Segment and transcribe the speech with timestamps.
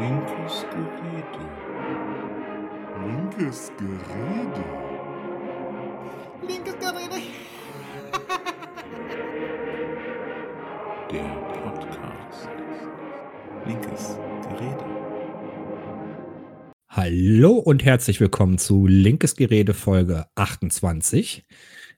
[0.00, 1.44] Linkes Gerede.
[3.04, 4.64] Linkes Gerede.
[6.48, 7.22] Linkes Gerede.
[11.10, 12.48] Der Podcast.
[13.66, 14.18] Linkes
[14.48, 14.84] Gerede.
[16.88, 21.44] Hallo und herzlich willkommen zu Linkes Gerede Folge 28.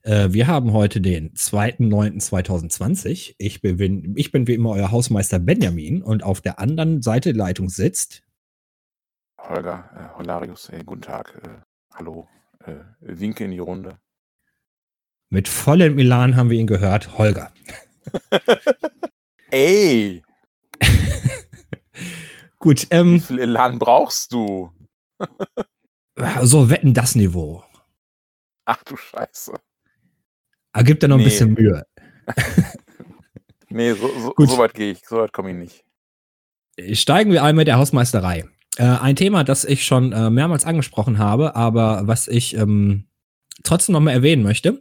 [0.02, 3.36] Äh, wir haben heute den 2.9.2020.
[3.38, 7.38] Ich bin, ich bin wie immer euer Hausmeister Benjamin und auf der anderen Seite der
[7.38, 8.24] Leitung sitzt.
[9.38, 11.40] Holger, äh, Holarius, äh, guten Tag.
[11.44, 11.60] Äh,
[11.94, 12.26] hallo.
[12.64, 13.98] Äh, winke in die Runde.
[15.30, 17.52] Mit vollem Milan haben wir ihn gehört, Holger.
[19.50, 20.22] Ey!
[22.58, 24.72] Gut, Wie ähm, viel Elan brauchst du?
[26.42, 27.62] so wetten das Niveau.
[28.64, 29.54] Ach du Scheiße.
[30.72, 31.24] Ergibt da noch ein Nee.
[31.24, 31.84] bisschen Mühe.
[33.74, 36.98] Nee, so, so, so weit gehe ich, so weit komme ich nicht.
[36.98, 38.44] Steigen wir ein mit der Hausmeisterei.
[38.76, 43.04] Äh, ein Thema, das ich schon äh, mehrmals angesprochen habe, aber was ich ähm,
[43.62, 44.78] trotzdem nochmal erwähnen möchte.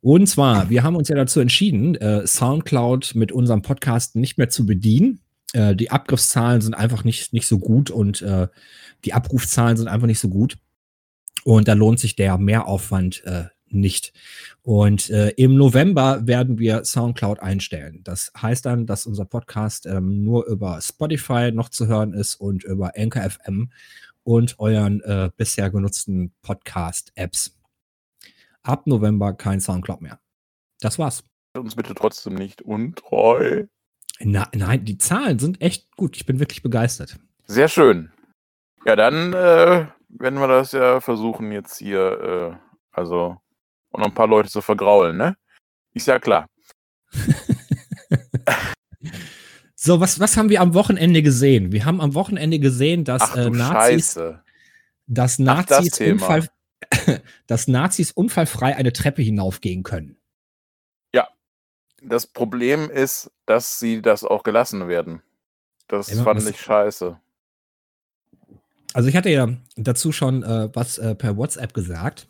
[0.00, 4.48] Und zwar, wir haben uns ja dazu entschieden, äh, Soundcloud mit unserem Podcast nicht mehr
[4.48, 5.20] zu bedienen.
[5.52, 8.46] Äh, die Abgriffszahlen sind einfach nicht, nicht so gut und äh,
[9.04, 10.56] die Abrufzahlen sind einfach nicht so gut.
[11.44, 14.12] Und da lohnt sich der Mehraufwand äh, nicht.
[14.62, 18.00] Und äh, im November werden wir Soundcloud einstellen.
[18.04, 22.64] Das heißt dann, dass unser Podcast ähm, nur über Spotify noch zu hören ist und
[22.64, 23.70] über Anchor FM
[24.22, 27.56] und euren äh, bisher genutzten Podcast-Apps.
[28.62, 30.20] Ab November kein Soundcloud mehr.
[30.80, 31.24] Das war's.
[31.56, 33.66] Uns bitte trotzdem nicht untreu.
[34.20, 36.16] Na, nein, die Zahlen sind echt gut.
[36.16, 37.18] Ich bin wirklich begeistert.
[37.46, 38.12] Sehr schön.
[38.84, 42.56] Ja, dann äh, werden wir das ja versuchen, jetzt hier, äh,
[42.92, 43.38] also,
[43.90, 45.36] und noch ein paar Leute zu vergraulen, ne?
[45.92, 46.46] Ist ja klar.
[49.82, 51.72] So, was, was haben wir am Wochenende gesehen?
[51.72, 54.42] Wir haben am Wochenende gesehen, dass Ach äh, Nazis Scheiße.
[55.06, 56.12] dass Ach, das Nazis.
[56.12, 56.48] Unfall,
[57.46, 60.20] dass Nazis unfallfrei eine Treppe hinaufgehen können.
[62.02, 65.22] Das Problem ist, dass sie das auch gelassen werden.
[65.86, 67.18] Das Ja, fand ich scheiße.
[68.92, 72.28] Also ich hatte ja dazu schon äh, was äh, per WhatsApp gesagt.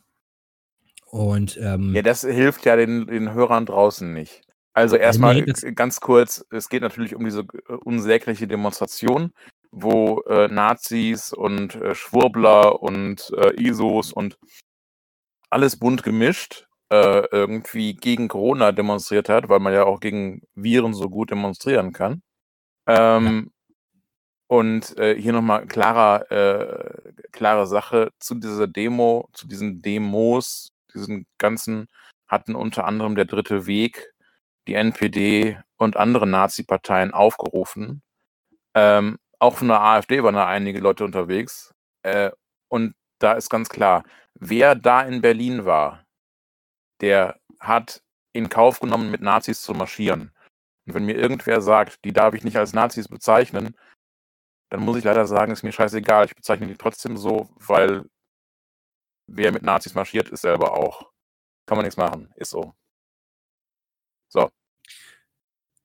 [1.11, 4.43] Und ähm, Ja, das hilft ja den, den Hörern draußen nicht.
[4.73, 9.33] Also erstmal äh, ganz kurz, es geht natürlich um diese äh, unsägliche Demonstration,
[9.73, 14.39] wo äh, Nazis und äh, Schwurbler und äh, ISOs und
[15.51, 20.95] alles bunt gemischt äh, irgendwie gegen Corona demonstriert hat, weil man ja auch gegen Viren
[20.95, 22.23] so gut demonstrieren kann.
[22.87, 23.51] Ähm,
[24.49, 31.27] Und äh, hier nochmal klarer, äh, klare Sache zu dieser Demo, zu diesen Demos, diesen
[31.39, 31.89] ganzen
[32.29, 34.13] hatten unter anderem der Dritte Weg,
[34.69, 38.03] die NPD und andere Nazi-Parteien aufgerufen.
[38.75, 41.75] Ähm, auch von der AfD waren da einige Leute unterwegs.
[42.03, 42.31] Äh,
[42.69, 46.05] und da ist ganz klar, wer da in Berlin war,
[47.01, 48.03] der hat
[48.33, 50.33] in Kauf genommen, mit Nazis zu marschieren.
[50.87, 53.77] Und wenn mir irgendwer sagt, die darf ich nicht als Nazis bezeichnen,
[54.71, 56.27] dann muss ich leider sagen, ist mir scheißegal.
[56.27, 58.05] Ich bezeichne die trotzdem so, weil
[59.31, 61.11] wer mit Nazis marschiert, ist selber auch.
[61.67, 62.29] Kann man nichts machen.
[62.37, 62.75] Ist so.
[64.29, 64.49] So.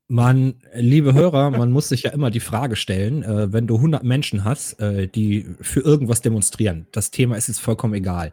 [0.07, 4.03] man, liebe Hörer, man muss sich ja immer die Frage stellen, äh, wenn du 100
[4.03, 8.31] Menschen hast, äh, die für irgendwas demonstrieren, das Thema ist jetzt vollkommen egal.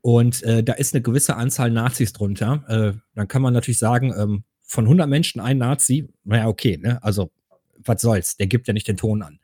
[0.00, 2.64] Und äh, da ist eine gewisse Anzahl Nazis drunter.
[2.68, 7.02] Äh, dann kann man natürlich sagen, ähm, von 100 Menschen ein Nazi, naja, okay, ne?
[7.02, 7.30] also
[7.78, 9.40] was soll's, der gibt ja nicht den Ton an.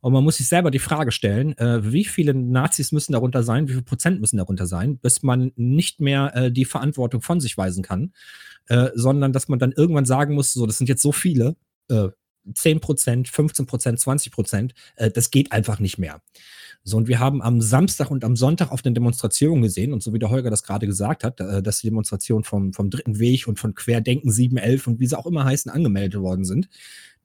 [0.00, 3.68] Und man muss sich selber die Frage stellen, äh, wie viele Nazis müssen darunter sein,
[3.68, 7.56] wie viel Prozent müssen darunter sein, bis man nicht mehr äh, die Verantwortung von sich
[7.58, 8.12] weisen kann,
[8.68, 11.56] äh, sondern dass man dann irgendwann sagen muss, so, das sind jetzt so viele,
[11.88, 12.08] äh,
[12.54, 16.20] 10 Prozent, 15 Prozent, 20 Prozent, äh, das geht einfach nicht mehr.
[16.84, 20.14] So, und wir haben am Samstag und am Sonntag auf den Demonstrationen gesehen, und so
[20.14, 23.48] wie der Holger das gerade gesagt hat, äh, dass die Demonstrationen vom, vom Dritten Weg
[23.48, 26.68] und von Querdenken 711 und wie sie auch immer heißen, angemeldet worden sind.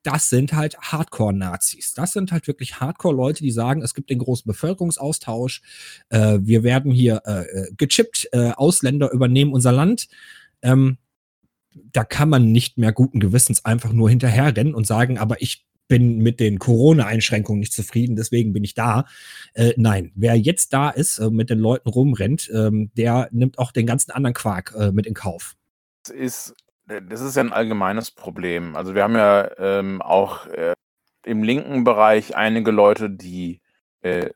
[0.03, 1.93] Das sind halt Hardcore-Nazis.
[1.93, 5.61] Das sind halt wirklich Hardcore-Leute, die sagen, es gibt den großen Bevölkerungsaustausch,
[6.09, 10.07] äh, wir werden hier äh, äh, gechippt, äh, Ausländer übernehmen unser Land.
[10.61, 10.97] Ähm,
[11.91, 16.19] da kann man nicht mehr guten Gewissens einfach nur hinterherrennen und sagen, aber ich bin
[16.19, 19.05] mit den Corona-Einschränkungen nicht zufrieden, deswegen bin ich da.
[19.53, 23.71] Äh, nein, wer jetzt da ist, äh, mit den Leuten rumrennt, ähm, der nimmt auch
[23.71, 25.55] den ganzen anderen Quark äh, mit in Kauf.
[26.03, 28.75] Das ist, das ist ja ein allgemeines Problem.
[28.75, 30.73] Also wir haben ja ähm, auch äh,
[31.25, 33.61] im linken Bereich einige Leute, die
[34.01, 34.29] äh,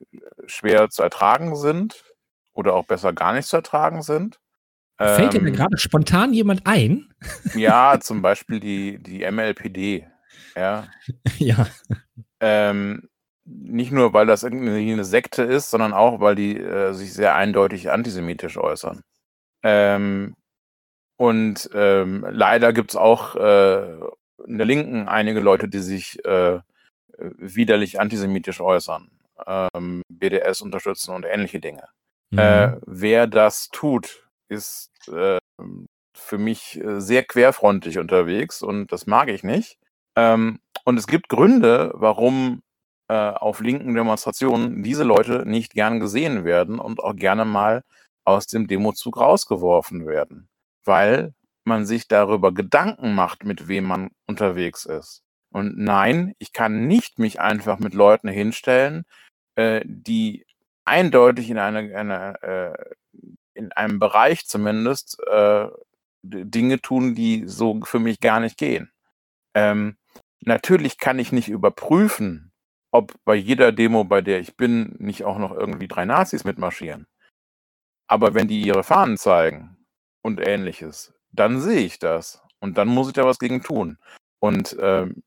[0.45, 2.05] schwer zu ertragen sind
[2.53, 4.39] oder auch besser gar nicht zu ertragen sind.
[4.97, 7.13] Fällt dir da Ähm, gerade spontan jemand ein?
[7.53, 10.07] Ja, zum Beispiel die, die MLPD.
[10.55, 10.87] Ja,
[11.37, 11.67] ja.
[12.39, 13.07] ähm,
[13.45, 17.35] nicht nur, weil das irgendwie eine Sekte ist, sondern auch, weil die äh, sich sehr
[17.35, 19.03] eindeutig antisemitisch äußern.
[19.63, 20.35] Ähm,
[21.17, 23.97] und ähm, leider gibt es auch äh,
[24.45, 26.59] in der Linken einige Leute, die sich äh,
[27.17, 29.09] widerlich antisemitisch äußern,
[29.47, 31.87] ähm, BDS unterstützen und ähnliche Dinge.
[32.29, 32.39] Mhm.
[32.39, 35.39] Äh, wer das tut, ist äh,
[36.13, 39.79] für mich äh, sehr querfrontig unterwegs und das mag ich nicht.
[40.15, 42.61] Ähm, und es gibt Gründe, warum
[43.07, 47.83] äh, auf linken Demonstrationen diese Leute nicht gern gesehen werden und auch gerne mal
[48.23, 50.47] aus dem Demozug rausgeworfen werden
[50.87, 51.33] weil
[51.65, 55.23] man sich darüber Gedanken macht, mit wem man unterwegs ist.
[55.51, 59.03] Und nein, ich kann nicht mich einfach mit Leuten hinstellen,
[59.55, 60.45] äh, die
[60.85, 62.95] eindeutig in, eine, eine äh,
[63.53, 65.67] in einem Bereich zumindest äh,
[66.23, 68.91] Dinge tun, die so für mich gar nicht gehen.
[69.53, 69.97] Ähm,
[70.41, 72.51] natürlich kann ich nicht überprüfen,
[72.91, 77.07] ob bei jeder Demo, bei der ich bin, nicht auch noch irgendwie drei Nazis mitmarschieren.
[78.07, 79.76] Aber wenn die ihre Fahnen zeigen
[80.21, 82.41] und ähnliches, dann sehe ich das.
[82.59, 83.97] Und dann muss ich da was gegen tun.
[84.39, 85.23] Und ähm,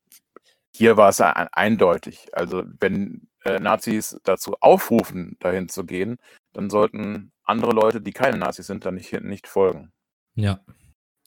[0.74, 2.28] hier war es eindeutig.
[2.32, 6.18] Also wenn äh, Nazis dazu aufrufen, dahin zu gehen,
[6.52, 9.92] dann sollten andere Leute, die keine Nazis sind, da nicht, nicht folgen.
[10.34, 10.60] Ja.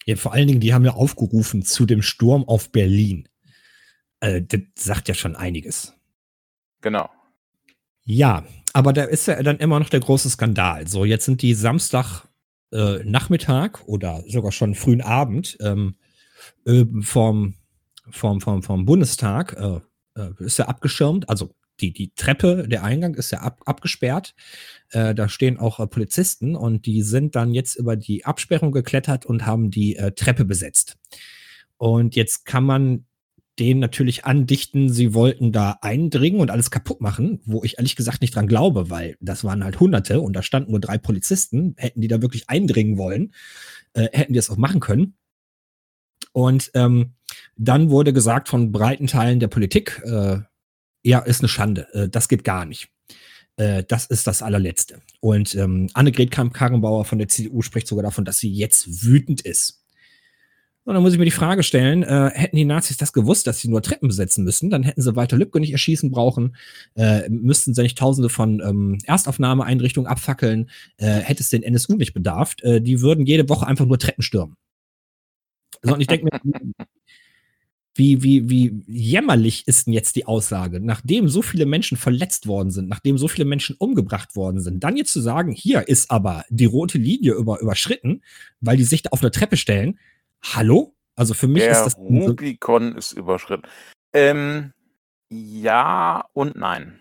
[0.05, 0.15] ja.
[0.15, 3.27] Vor allen Dingen, die haben ja aufgerufen zu dem Sturm auf Berlin.
[4.19, 5.93] Äh, das sagt ja schon einiges.
[6.81, 7.09] Genau.
[8.05, 10.87] Ja, aber da ist ja dann immer noch der große Skandal.
[10.87, 12.27] So, jetzt sind die Samstag
[12.73, 15.95] äh, Nachmittag oder sogar schon frühen Abend ähm,
[16.65, 17.55] äh, vom,
[18.09, 19.79] vom, vom, vom Bundestag äh,
[20.19, 24.35] äh, ist ja abgeschirmt, also die, die Treppe, der Eingang ist ja ab, abgesperrt.
[24.89, 29.25] Äh, da stehen auch äh, Polizisten und die sind dann jetzt über die Absperrung geklettert
[29.25, 30.97] und haben die äh, Treppe besetzt.
[31.77, 33.05] Und jetzt kann man
[33.59, 38.21] denen natürlich andichten, sie wollten da eindringen und alles kaputt machen, wo ich ehrlich gesagt
[38.21, 41.75] nicht dran glaube, weil das waren halt Hunderte und da standen nur drei Polizisten.
[41.77, 43.33] Hätten die da wirklich eindringen wollen,
[43.93, 45.15] äh, hätten die es auch machen können.
[46.31, 47.13] Und ähm,
[47.55, 50.39] dann wurde gesagt von breiten Teilen der Politik, äh,
[51.03, 52.89] ja, ist eine Schande, äh, das geht gar nicht.
[53.57, 55.01] Äh, das ist das allerletzte.
[55.19, 59.82] Und ähm, Annegret Kamp-Karrenbauer von der CDU spricht sogar davon, dass sie jetzt wütend ist
[60.85, 63.59] und dann muss ich mir die Frage stellen, äh, hätten die Nazis das gewusst, dass
[63.59, 66.55] sie nur Treppen besetzen müssen, dann hätten sie weiter Lübcke nicht erschießen brauchen,
[66.95, 72.13] äh, müssten sie nicht tausende von ähm, Erstaufnahmeeinrichtungen abfackeln, äh, hätte es den NSU nicht
[72.13, 74.57] bedarf, äh, die würden jede Woche einfach nur Treppen stürmen.
[75.81, 76.41] So, und ich denke mir,
[77.95, 82.71] wie, wie, wie jämmerlich ist denn jetzt die Aussage, nachdem so viele Menschen verletzt worden
[82.71, 86.43] sind, nachdem so viele Menschen umgebracht worden sind, dann jetzt zu sagen, hier ist aber
[86.49, 88.21] die rote Linie über, überschritten,
[88.61, 89.99] weil die sich da auf eine Treppe stellen,
[90.43, 90.95] Hallo?
[91.15, 91.97] Also für mich Der ist das.
[91.97, 93.67] Rubikon ist überschritten.
[94.13, 94.73] Ähm,
[95.29, 96.99] ja und nein.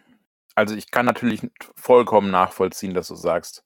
[0.54, 1.42] Also ich kann natürlich
[1.76, 3.64] vollkommen nachvollziehen, dass du sagst,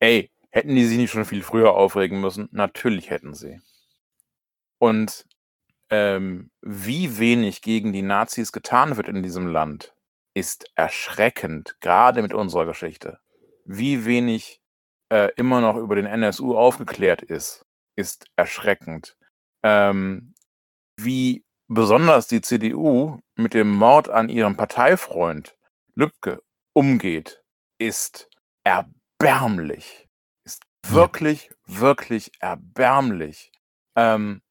[0.00, 2.48] ey, hätten die sich nicht schon viel früher aufregen müssen?
[2.52, 3.60] Natürlich hätten sie.
[4.78, 5.26] Und
[5.90, 9.94] ähm, wie wenig gegen die Nazis getan wird in diesem Land,
[10.34, 13.18] ist erschreckend, gerade mit unserer Geschichte.
[13.64, 14.60] Wie wenig
[15.10, 17.66] äh, immer noch über den NSU aufgeklärt ist,
[17.96, 19.16] ist erschreckend.
[19.62, 20.34] Ähm,
[20.96, 25.56] wie besonders die CDU mit dem Mord an ihrem Parteifreund
[25.94, 26.42] Lübcke
[26.74, 27.42] umgeht,
[27.78, 28.28] ist
[28.64, 30.08] erbärmlich.
[30.44, 31.80] Ist wirklich, ja.
[31.80, 33.52] wirklich erbärmlich.
[33.96, 34.42] Ähm,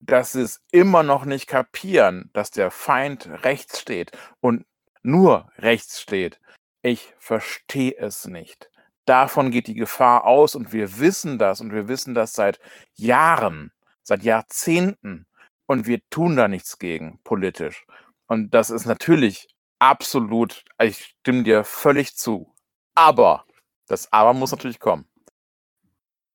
[0.00, 4.66] dass sie es immer noch nicht kapieren, dass der Feind rechts steht und
[5.02, 6.40] nur rechts steht.
[6.82, 8.70] Ich verstehe es nicht
[9.08, 12.60] davon geht die Gefahr aus und wir wissen das und wir wissen das seit
[12.94, 13.72] Jahren,
[14.02, 15.26] seit Jahrzehnten
[15.66, 17.86] und wir tun da nichts gegen politisch.
[18.26, 19.48] Und das ist natürlich
[19.78, 22.52] absolut, ich stimme dir völlig zu.
[22.94, 23.44] Aber,
[23.86, 25.06] das Aber muss natürlich kommen.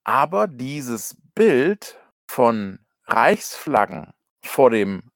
[0.03, 4.13] Aber dieses Bild von Reichsflaggen
[4.43, 5.10] vor dem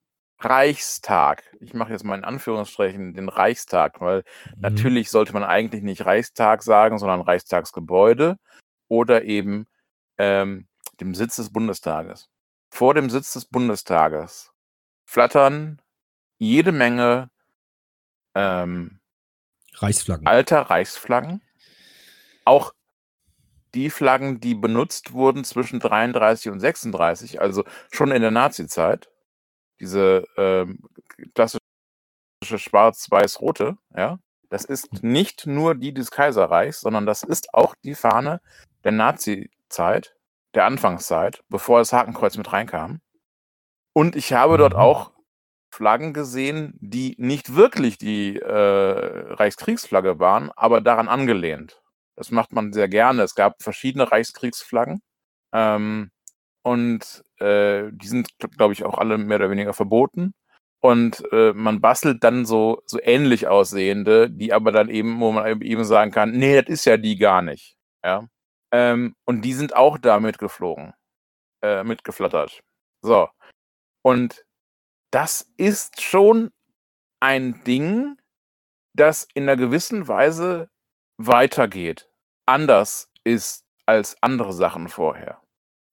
[0.45, 1.43] Reichstag.
[1.59, 4.23] Ich mache jetzt mal in Anführungsstrichen den Reichstag, weil
[4.55, 4.61] mhm.
[4.61, 8.37] natürlich sollte man eigentlich nicht Reichstag sagen, sondern Reichstagsgebäude
[8.87, 9.67] oder eben
[10.17, 10.67] ähm,
[10.99, 12.29] dem Sitz des Bundestages.
[12.69, 14.51] Vor dem Sitz des Bundestages
[15.05, 15.81] flattern
[16.37, 17.29] jede Menge
[18.35, 18.99] ähm,
[19.75, 20.27] Reichsflaggen.
[20.27, 21.41] Alter Reichsflaggen.
[22.45, 22.73] Auch
[23.73, 29.09] die Flaggen, die benutzt wurden zwischen 33 und 36, also schon in der Nazizeit
[29.79, 30.79] diese ähm,
[31.33, 31.59] klassische
[32.43, 38.41] schwarz-weiß-rote, ja, das ist nicht nur die des Kaiserreichs, sondern das ist auch die Fahne
[38.83, 40.15] der Nazi-Zeit,
[40.53, 43.01] der Anfangszeit, bevor das Hakenkreuz mit reinkam.
[43.93, 44.79] Und ich habe dort mhm.
[44.79, 45.11] auch
[45.73, 51.81] Flaggen gesehen, die nicht wirklich die äh, Reichskriegsflagge waren, aber daran angelehnt.
[52.15, 53.23] Das macht man sehr gerne.
[53.23, 55.01] Es gab verschiedene Reichskriegsflaggen.
[55.53, 56.11] Ähm,
[56.65, 60.33] und äh, die sind, glaube ich, auch alle mehr oder weniger verboten.
[60.81, 65.61] Und äh, man bastelt dann so, so ähnlich aussehende, die aber dann eben, wo man
[65.61, 67.77] eben sagen kann, nee, das ist ja die gar nicht.
[68.03, 68.27] Ja.
[68.71, 70.93] Ähm, und die sind auch da mitgeflogen,
[71.61, 72.63] äh, mitgeflattert.
[73.01, 73.29] So.
[74.01, 74.43] Und
[75.11, 76.51] das ist schon
[77.19, 78.17] ein Ding,
[78.95, 80.69] das in einer gewissen Weise
[81.17, 82.09] weitergeht.
[82.47, 85.44] Anders ist als andere Sachen vorher.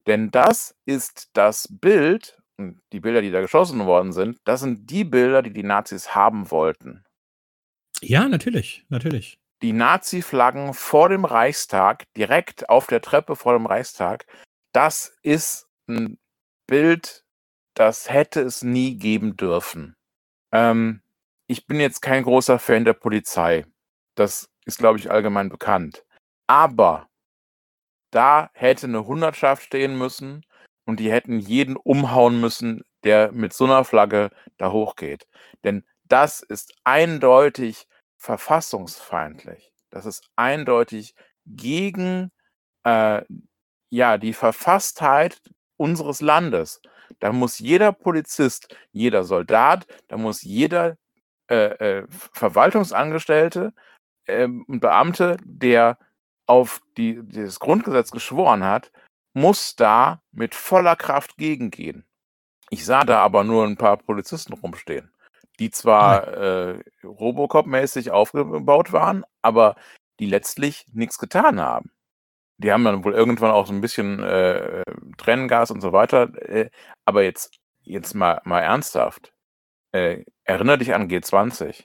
[0.07, 4.89] Denn das ist das Bild, und die Bilder, die da geschossen worden sind, das sind
[4.89, 7.03] die Bilder, die die Nazis haben wollten.
[8.01, 9.37] Ja, natürlich, natürlich.
[9.61, 14.25] Die Nazi-Flaggen vor dem Reichstag, direkt auf der Treppe vor dem Reichstag,
[14.73, 16.17] das ist ein
[16.67, 17.23] Bild,
[17.75, 19.95] das hätte es nie geben dürfen.
[20.51, 21.01] Ähm,
[21.47, 23.65] ich bin jetzt kein großer Fan der Polizei.
[24.15, 26.05] Das ist, glaube ich, allgemein bekannt.
[26.47, 27.07] Aber
[28.13, 30.45] da hätte eine Hundertschaft stehen müssen
[30.85, 35.27] und die hätten jeden umhauen müssen, der mit so einer Flagge da hochgeht.
[35.63, 39.71] Denn das ist eindeutig verfassungsfeindlich.
[39.89, 41.15] Das ist eindeutig
[41.45, 42.31] gegen
[42.83, 43.21] äh,
[43.89, 45.41] ja, die Verfasstheit
[45.77, 46.81] unseres Landes.
[47.19, 50.97] Da muss jeder Polizist, jeder Soldat, da muss jeder
[51.49, 53.73] äh, äh, Verwaltungsangestellte
[54.25, 55.97] äh, und Beamte, der
[56.45, 58.91] auf die, das Grundgesetz geschworen hat,
[59.33, 62.05] muss da mit voller Kraft gegengehen.
[62.69, 65.11] Ich sah da aber nur ein paar Polizisten rumstehen,
[65.59, 69.75] die zwar äh, Robocop-mäßig aufgebaut waren, aber
[70.19, 71.91] die letztlich nichts getan haben.
[72.57, 74.83] Die haben dann wohl irgendwann auch so ein bisschen äh,
[75.17, 76.33] Tränengas und so weiter.
[76.49, 76.69] Äh,
[77.05, 79.33] aber jetzt, jetzt mal, mal ernsthaft.
[79.91, 81.83] Äh, erinner dich an G20.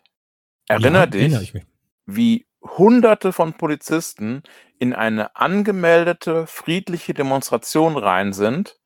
[0.68, 1.66] Erinner Ja, dich, erinnere ich mich.
[2.06, 4.42] wie Hunderte von Polizisten
[4.78, 8.78] in eine angemeldete friedliche Demonstration rein sind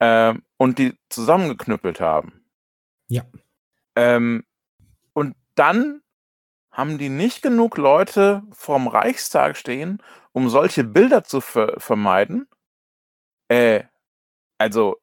[0.00, 2.44] ähm, und die zusammengeknüppelt haben.
[3.08, 3.24] Ja.
[3.96, 4.44] Ähm,
[5.12, 6.02] und dann
[6.70, 12.48] haben die nicht genug Leute vorm Reichstag stehen, um solche Bilder zu ver vermeiden.
[13.48, 13.84] Äh,
[14.58, 14.96] also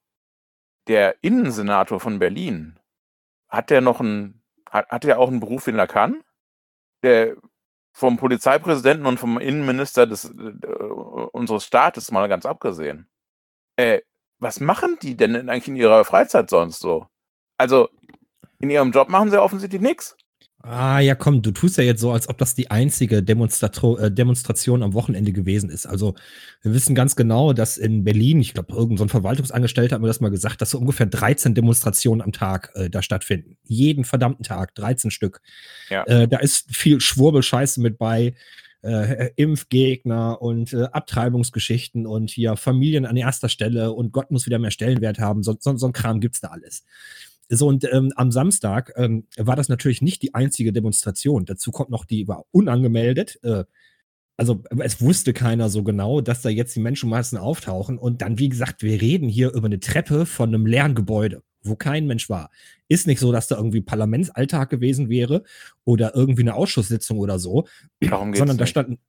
[0.88, 2.80] der Innensenator von Berlin,
[3.50, 6.24] hat der noch einen, hat, hat der auch einen Beruf, den er kann?
[7.04, 7.36] Der
[7.96, 10.76] vom Polizeipräsidenten und vom Innenminister des, äh,
[11.32, 13.08] unseres Staates mal ganz abgesehen.
[13.78, 14.02] Äh,
[14.38, 17.08] was machen die denn eigentlich in ihrer Freizeit sonst so?
[17.58, 17.88] Also,
[18.60, 20.18] in ihrem Job machen sie offensichtlich nichts.
[20.68, 24.12] Ah, ja, komm, du tust ja jetzt so, als ob das die einzige Demonstratro äh,
[24.12, 25.86] Demonstration am Wochenende gewesen ist.
[25.86, 26.16] Also,
[26.64, 30.22] wir wissen ganz genau, dass in Berlin, ich glaube, irgendein so Verwaltungsangestellter hat mir das
[30.22, 33.58] mal gesagt, dass so ungefähr 13 Demonstrationen am Tag äh, da stattfinden.
[33.64, 35.40] Jeden verdammten Tag, 13 Stück.
[35.92, 36.04] Ja.
[36.06, 38.34] Äh, da ist viel Schwurbelscheiße mit bei.
[38.82, 44.60] Äh, Impfgegner und äh, Abtreibungsgeschichten und hier Familien an erster Stelle und Gott muss wieder
[44.60, 45.42] mehr Stellenwert haben.
[45.42, 46.84] So, so, so ein Kram gibt's da alles.
[47.50, 51.46] So, und ähm, am Samstag ähm, war das natürlich nicht die einzige Demonstration.
[51.46, 53.40] Dazu kommt noch, die war unangemeldet.
[53.44, 53.66] Äh,
[54.38, 57.98] also es wusste keiner so genau, dass da jetzt die Menschenmassen auftauchen.
[57.98, 61.76] Und dann, wie gesagt, wir reden hier über eine Treppe von einem leeren Gebäude, wo
[61.76, 62.50] kein Mensch war.
[62.88, 65.44] Ist nicht so, dass da irgendwie Parlamentsalltag gewesen wäre
[65.86, 67.68] oder irgendwie eine Ausschusssitzung oder so,
[68.02, 69.00] Darum geht's sondern da standen,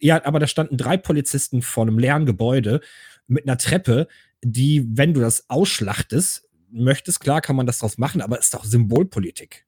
[0.00, 2.80] ja, aber da standen drei Polizisten vor einem leeren Gebäude
[3.26, 4.08] mit einer Treppe,
[4.42, 6.43] die, wenn du das ausschlachtest,
[6.74, 9.66] möchtest, klar kann man das draus machen, aber ist doch Symbolpolitik.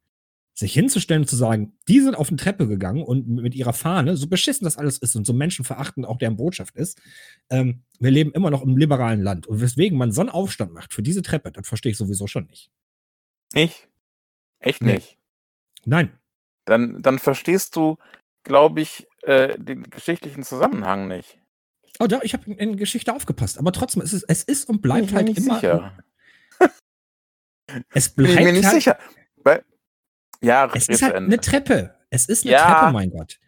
[0.54, 4.16] Sich hinzustellen und zu sagen, die sind auf eine Treppe gegangen und mit ihrer Fahne,
[4.16, 7.00] so beschissen das alles ist und so menschenverachtend auch deren Botschaft ist,
[7.50, 9.46] ähm, wir leben immer noch im liberalen Land.
[9.46, 12.46] Und weswegen man so einen Aufstand macht für diese Treppe, das verstehe ich sowieso schon
[12.46, 12.70] nicht.
[13.52, 13.88] Nicht?
[14.58, 15.18] Echt nicht?
[15.84, 16.10] Nein.
[16.64, 17.98] Dann, dann verstehst du,
[18.42, 21.38] glaube ich, äh, den geschichtlichen Zusammenhang nicht.
[21.98, 24.82] Oh, da, ich habe in, in Geschichte aufgepasst, aber trotzdem, es ist, es ist und
[24.82, 25.54] bleibt ich halt immer.
[25.56, 25.98] sicher.
[27.92, 28.99] Es Bin bleibt ich mir nicht halt, sicher.
[29.42, 29.64] Weil,
[30.40, 31.94] ja, Es ist halt eine Treppe.
[32.11, 32.80] Es ist eine Ja.
[32.80, 33.38] Treppe, mein Gott.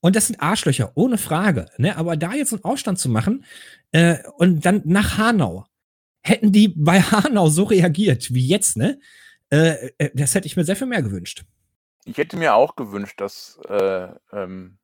[0.00, 1.66] Und das sind Arschlöcher, ohne Frage.
[1.78, 1.96] Ne?
[1.96, 3.44] Aber da jetzt einen Aufstand zu machen
[3.92, 5.66] äh, und dann nach Hanau,
[6.22, 8.98] hätten die bei Hanau so reagiert wie jetzt, ne?
[9.50, 11.44] Äh, äh, das hätte ich mir sehr viel mehr gewünscht.
[12.04, 14.78] Ich hätte mir auch gewünscht, dass äh, ähm,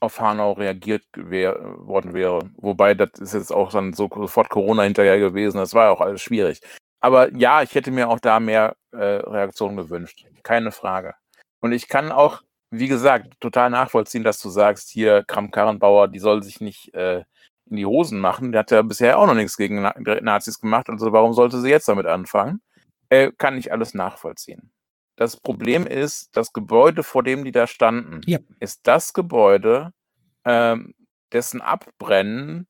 [0.00, 2.50] auf Hanau reagiert wär, worden wäre.
[2.56, 5.58] Wobei, das ist jetzt auch dann so sofort Corona hinterher gewesen.
[5.58, 6.60] Das war ja auch alles schwierig.
[7.02, 10.24] Aber ja, ich hätte mir auch da mehr äh, Reaktionen gewünscht.
[10.42, 11.14] Keine Frage.
[11.60, 16.42] Und ich kann auch, wie gesagt, total nachvollziehen, dass du sagst, hier Kram-Karrenbauer, die soll
[16.42, 17.24] sich nicht äh,
[17.70, 18.52] in die Hosen machen.
[18.52, 20.88] Der hat ja bisher auch noch nichts gegen Na Nazis gemacht.
[20.88, 22.62] Also warum sollte sie jetzt damit anfangen?
[23.10, 24.70] Äh, kann ich alles nachvollziehen.
[25.16, 28.38] das Problem ist, das Gebäude, vor dem die da standen, Ja.
[28.60, 29.92] ist das Gebäude,
[30.44, 30.94] ähm,
[31.32, 32.66] dessen Abbrennen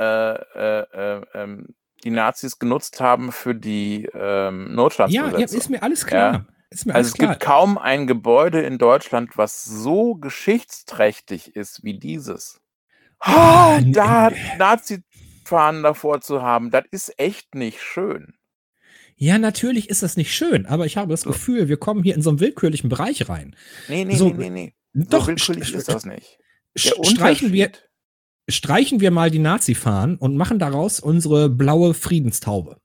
[0.00, 1.74] äh, äh, äh, ähm,
[2.04, 5.56] die Nazis genutzt haben für die ähm, Ja, ja, Notstandsgesetze.
[5.56, 6.46] ist mir alles klar.
[6.70, 7.30] Ist mir Also alles es klar.
[7.32, 12.60] gibt kaum ein Gebäude in Deutschland, was so geschichtsträchtig ist wie dieses.
[13.20, 18.34] Ah, Oh, n- da Nazi-Fahnen davor zu haben, das ist echt nicht schön.
[19.16, 21.22] Ja, natürlich ist das nicht schön, aber ich habe das.
[21.22, 23.54] Gefühl, wir kommen hier in so einen willkürlichen Bereich rein.
[23.88, 24.74] Nee, nee, So, nee, nee, nee.
[25.08, 26.38] Doch, so willkürlich st- ist das nicht.
[26.76, 27.70] streichen wir,
[28.48, 32.78] streichen wir mal die Nazi-Fahnen und machen daraus unsere blaue Friedenstaube.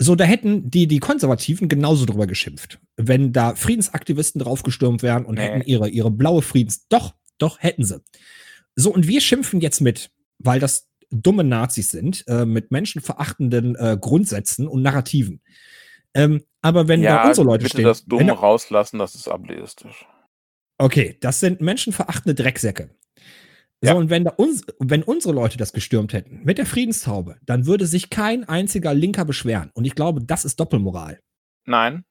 [0.00, 2.78] So, da hätten die, die Konservativen genauso drüber geschimpft.
[2.96, 5.42] Wenn da Friedensaktivisten draufgestürmt wären und Nee.
[5.42, 6.86] hätten ihre, ihre blaue Friedens.
[6.88, 8.00] Doch, doch, hätten sie.
[8.76, 13.98] So, und wir schimpfen jetzt mit, weil das dumme Nazis sind, äh, mit menschenverachtenden äh,
[14.00, 15.40] Grundsätzen und Narrativen.
[16.14, 17.84] Ähm, aber wenn ja, da unsere Leute bitte stehen.
[17.84, 20.06] das wenn Dumme da, rauslassen, das ist ableistisch.
[20.78, 22.90] Okay, das sind menschenverachtende Drecksäcke.
[23.80, 23.94] So, Ja.
[23.94, 27.86] und wenn, da uns, wenn unsere Leute das gestürmt hätten, mit der Friedenstaube, dann würde
[27.86, 29.70] sich kein einziger Linker beschweren.
[29.74, 31.20] Und ich glaube, das ist Doppelmoral.
[31.64, 32.04] Nein,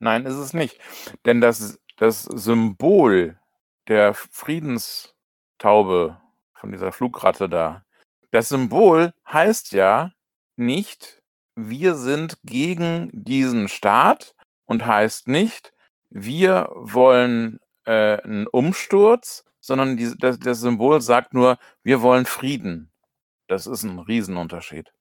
[0.00, 0.78] nein, ist es nicht.
[1.24, 3.38] Denn das, das Symbol
[3.88, 6.20] der Friedenstaube
[6.54, 7.84] von dieser Flugratte da,
[8.32, 10.12] das Symbol heißt ja
[10.56, 11.22] nicht,
[11.54, 14.34] wir sind gegen diesen Staat
[14.66, 15.72] und heißt nicht,
[16.10, 22.92] wir wollen äh, einen Umsturz, sondern die, das, das Symbol sagt nur, wir wollen Frieden.
[23.48, 24.92] Das ist ein Riesenunterschied.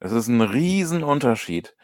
[0.00, 1.76] Das ist ein Riesenunterschied.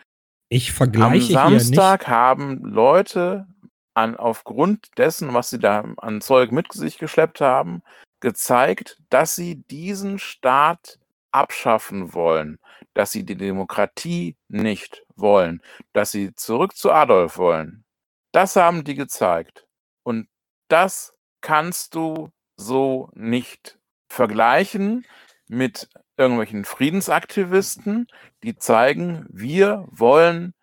[0.49, 1.33] Ich Am vergleiche nicht.
[1.33, 3.47] Samstag haben Leute
[3.95, 7.83] an, aufgrund dessen, was sie da an Zeug mit sich geschleppt haben,
[8.21, 10.99] gezeigt, dass sie diesen Staat
[11.31, 12.59] abschaffen wollen,
[12.95, 15.62] dass sie die Demokratie nicht wollen,
[15.93, 17.85] dass sie zurück zu Adolf wollen.
[18.33, 19.66] Das haben die gezeigt.
[20.04, 20.28] Und
[20.69, 21.13] das
[21.44, 23.78] kannst du so nicht
[24.09, 25.04] vergleichen
[25.46, 28.07] mit irgendwelchen Friedensaktivisten,
[28.42, 30.54] die zeigen, wir wollen,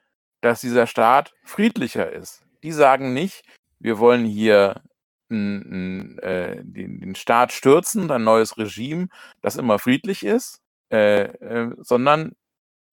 [0.42, 2.44] dass dieser Staat friedlicher ist.
[2.64, 3.44] Die sagen nicht,
[3.78, 4.82] wir wollen hier
[5.30, 5.36] äh,
[6.64, 9.08] den, den Staat stürzen, ein neues Regime,
[9.42, 12.32] das immer friedlich ist, äh, äh, sondern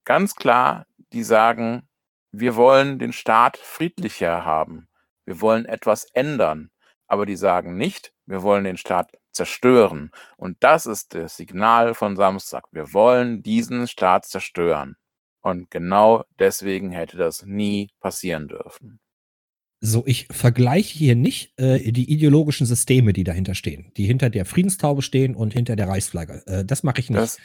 [0.05, 1.89] ganz klar, die sagen,
[2.33, 4.89] wir wollen den Staat friedlicher haben.
[5.25, 6.71] Wir wollen etwas ändern.
[7.09, 10.11] Aber die sagen nicht, wir wollen den Staat zerstören.
[10.37, 12.65] Und das ist das Signal von Samstag.
[12.73, 14.97] Wir wollen diesen Staat zerstören.
[15.41, 19.01] Und genau deswegen hätte das nie passieren dürfen.
[19.81, 24.45] So, ich vergleiche hier nicht äh, die ideologischen Systeme, die dahinter stehen, die hinter der
[24.45, 26.43] Friedenstaube stehen und hinter der Reichsflagge.
[26.47, 27.21] Äh, das mache ich nicht.
[27.23, 27.39] Das,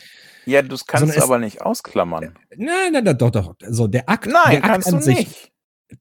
[0.48, 2.34] ja, du kannst Sondern es- aber nicht ausklammern.
[2.58, 3.56] nein, nein, nein, doch, doch.
[3.70, 5.52] So, der Akt, Nein, der Akt kannst du an sich, nicht.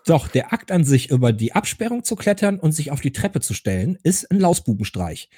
[0.06, 3.40] Doch, der Akt an sich, über die Absperrung zu klettern und sich auf die Treppe
[3.40, 5.28] zu stellen, ist ein Lausbubenstreich.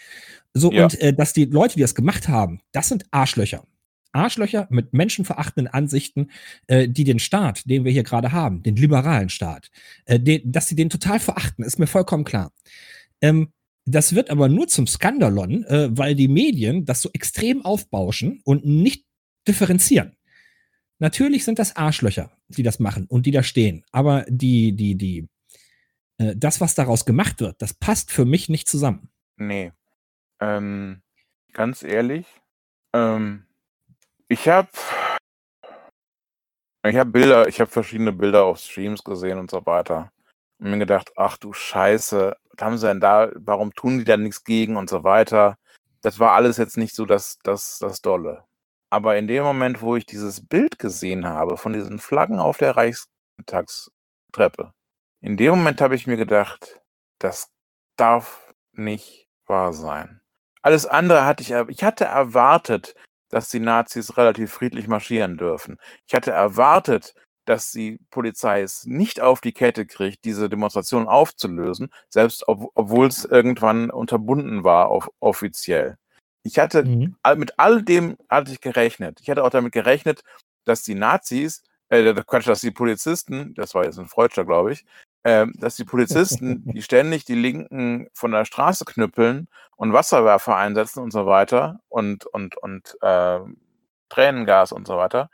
[0.53, 0.85] So, Ja.
[0.85, 3.67] und äh, dass die Leute, die das gemacht haben, das sind Arschlöcher.
[4.13, 6.31] Arschlöcher mit menschenverachtenden Ansichten,
[6.69, 9.71] äh, die den Staat, den wir hier gerade haben, den liberalen Staat,
[10.05, 12.53] äh, den, dass sie den total verachten, ist mir vollkommen klar.
[13.21, 13.49] Ähm,
[13.87, 18.65] das wird aber nur zum Skandalon, äh, weil die Medien das so extrem aufbauschen und
[18.65, 19.05] nicht
[19.49, 20.13] differenzieren.
[20.99, 23.85] Natürlich sind das Arschlöcher, die das machen und die da stehen.
[23.93, 25.29] Aber die, die, die,
[26.19, 29.11] äh, das, was daraus gemacht wird, das passt für mich nicht zusammen.
[29.37, 29.73] Nee.
[30.41, 31.03] Ähm,
[31.53, 32.27] ganz ehrlich,
[32.93, 33.45] ähm,
[34.29, 34.69] ich habe
[36.87, 40.13] ich habe Bilder, ich habe verschiedene Bilder auf Streams gesehen und so weiter.
[40.59, 44.17] Und mir gedacht, ach du Scheiße, was haben sie denn da, warum tun die da
[44.17, 45.57] nichts gegen und so weiter.
[46.03, 48.45] Das war alles jetzt nicht so das, das, das Dolle.
[48.95, 52.77] Aber in dem Moment, wo ich dieses Bild gesehen habe von diesen Flaggen auf der
[52.77, 54.73] Reichstagstreppe,
[55.21, 56.81] in dem Moment habe ich mir gedacht,
[57.19, 57.51] das
[57.97, 60.21] darf nicht wahr sein.
[60.63, 62.95] Alles andere hatte ich, ich hatte erwartet,
[63.31, 65.79] dass die Nazis relativ friedlich marschieren dürfen.
[66.07, 71.91] Ich hatte erwartet, dass die Polizei es nicht auf die Kette kriegt, diese Demonstration aufzulösen,
[72.11, 75.99] selbst ob, obwohl es irgendwann unterbunden war, auf, offiziell.
[76.45, 77.17] Ich hatte Mhm.
[77.37, 79.19] mit all dem hatte ich gerechnet.
[79.21, 80.23] Ich hatte auch damit gerechnet,
[80.65, 84.85] dass die Nazis, äh, Quatsch, dass die Polizisten, das war jetzt ein Freudscher, glaube ich,
[85.25, 91.03] ähm, dass die Polizisten, die ständig die Linken von der Straße knüppeln und Wasserwerfer einsetzen
[91.03, 93.41] und so weiter und, und, und äh,
[94.11, 95.31] Tränengas und so weiter,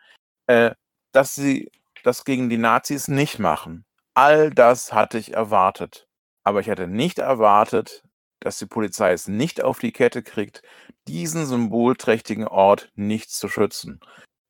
[0.46, 0.70] äh,
[1.12, 1.70] dass sie
[2.04, 3.84] das gegen die Nazis nicht machen.
[4.14, 6.06] All das hatte ich erwartet.
[6.44, 8.02] Aber ich hätte nicht erwartet,
[8.40, 10.62] dass die Polizei es nicht auf die Kette kriegt,
[11.06, 14.00] diesen symbolträchtigen Ort nicht zu schützen.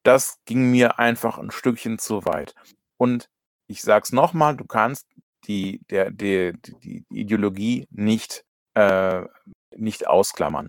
[0.02, 2.54] Das ging mir einfach ein Stückchen zu weit.
[2.96, 3.28] Und
[3.66, 5.06] ich sag's nochmal, du kannst
[5.46, 9.22] die, der, die, die Ideologie nicht, äh,
[9.76, 10.68] nicht ausklammern.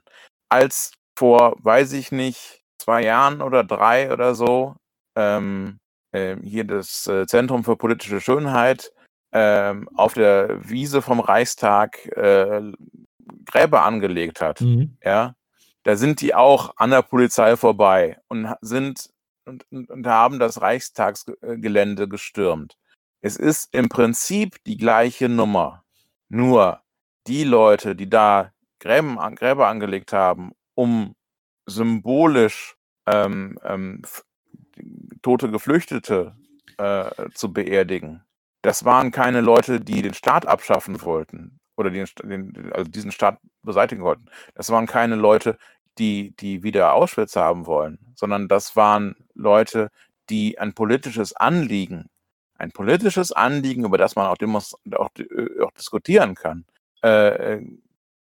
[0.49, 4.75] Als vor, weiß ich nicht, zwei Jahren oder drei oder so,
[5.15, 5.79] ähm,
[6.12, 8.91] äh, hier das äh, Zentrum für politische Schönheit
[9.34, 12.71] ähm, auf der Wiese vom Reichstag äh,
[13.45, 14.97] Gräber angelegt hat, Mhm.
[15.03, 15.36] ja,
[15.84, 19.10] da sind die auch an der Polizei vorbei und sind
[19.45, 22.77] und, und, und haben das Reichstagsgelände gestürmt.
[23.21, 25.84] Es ist im Prinzip die gleiche Nummer.
[26.29, 26.81] Nur
[27.27, 31.15] die Leute, die da Gräben, an- Gräber angelegt haben, um
[31.65, 32.75] symbolisch
[33.07, 34.03] ähm, ähm,
[35.21, 36.36] tote Geflüchtete
[36.77, 38.23] äh, zu beerdigen,
[38.63, 43.39] das waren keine Leute, die den Staat abschaffen wollten oder den, den, also diesen Staat
[43.63, 44.25] beseitigen wollten.
[44.55, 45.57] Das waren keine Leute,
[45.97, 49.89] die, die wieder Auschwitz haben wollen, sondern das waren Leute,
[50.29, 52.09] die ein politisches Anliegen,
[52.57, 55.09] ein politisches Anliegen, über das man auch, demos, auch,
[55.61, 56.65] auch diskutieren kann,
[57.03, 57.65] äh, äh,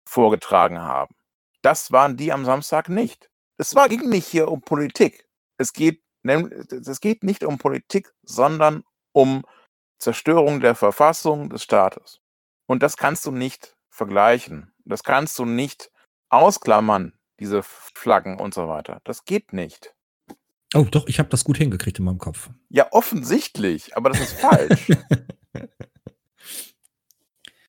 [0.05, 1.15] vorgetragen haben.
[1.63, 3.31] Das waren die am Samstag nicht.
[3.59, 5.27] Es war, ging nicht hier um Politik.
[5.59, 9.45] Es geht, es geht nicht um Politik, sondern um
[9.99, 12.21] Zerstörung der Verfassung des Staates.
[12.71, 14.73] Und das kannst du nicht vergleichen.
[14.85, 15.91] Das kannst du nicht
[16.29, 19.01] ausklammern, diese Flaggen und so weiter.
[19.03, 19.93] Das geht nicht.
[20.77, 22.49] Oh, doch, ich habe das gut hingekriegt in meinem Kopf.
[22.69, 24.93] Ja, offensichtlich, aber das ist falsch.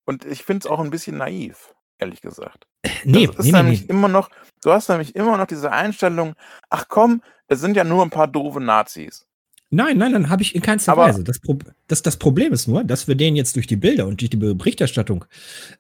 [0.06, 2.68] und ich finde es auch ein bisschen naiv, ehrlich gesagt.
[3.04, 3.88] Nee, das ist nee, nämlich nee.
[3.88, 4.30] immer noch,
[4.62, 6.36] du hast nämlich immer noch diese Einstellung,
[6.70, 9.28] ach komm, es sind ja nur ein paar doofe Nazis.
[9.74, 11.24] Nein, nein, nein, habe ich in keinster Aber- Weise.
[11.24, 11.58] Das, Pro
[11.88, 14.38] das, das Problem ist nur, dass wir denen jetzt durch die Bilder und durch die
[14.38, 15.24] Berichterstattung,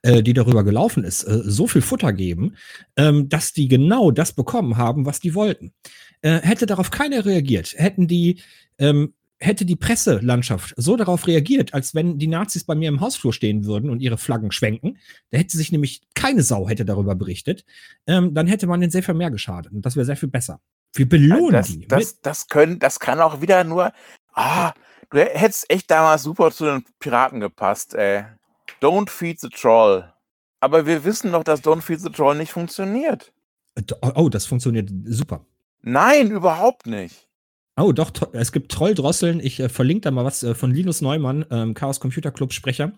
[0.01, 2.55] äh, die darüber gelaufen ist, äh, so viel Futter geben,
[2.95, 5.73] ähm, dass die genau das bekommen haben, was die wollten.
[6.21, 8.39] Äh, hätte darauf keiner reagiert, hätten die,
[8.77, 13.33] ähm, hätte die Presselandschaft so darauf reagiert, als wenn die Nazis bei mir im Hausflur
[13.33, 14.99] stehen würden und ihre Flaggen schwenken,
[15.31, 17.65] da hätte sich nämlich keine Sau hätte darüber berichtet,
[18.07, 20.61] ähm, dann hätte man den sehr viel mehr geschadet und das wäre sehr viel besser.
[20.93, 21.87] Wir belohnen Das, die.
[21.87, 23.93] das, das, können, das kann auch wieder nur,
[24.33, 24.73] ah,
[25.09, 28.25] du hättest echt damals super zu den Piraten gepasst, ey.
[28.81, 30.11] Don't feed the troll.
[30.59, 33.31] Aber wir wissen doch, dass Don't feed the troll nicht funktioniert.
[34.15, 35.45] Oh, das funktioniert super.
[35.81, 37.27] Nein, überhaupt nicht.
[37.77, 39.39] Oh, doch, es gibt Trolldrosseln.
[39.39, 42.91] Ich äh, verlinke da mal was äh, von Linus Neumann, ähm, Chaos Computer Club Sprecher.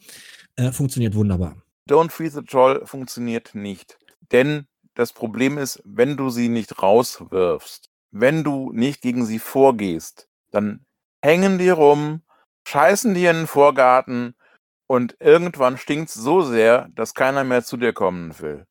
[0.56, 1.56] Äh, funktioniert wunderbar.
[1.88, 3.98] Don't Feed the Troll funktioniert nicht.
[4.32, 10.28] Denn das Problem ist, wenn du sie nicht rauswirfst, wenn du nicht gegen sie vorgehst,
[10.52, 10.86] dann
[11.24, 12.22] hängen die rum,
[12.68, 14.36] scheißen die in den Vorgarten
[14.88, 18.66] und irgendwann stinkt's so sehr, dass keiner mehr zu dir kommen will.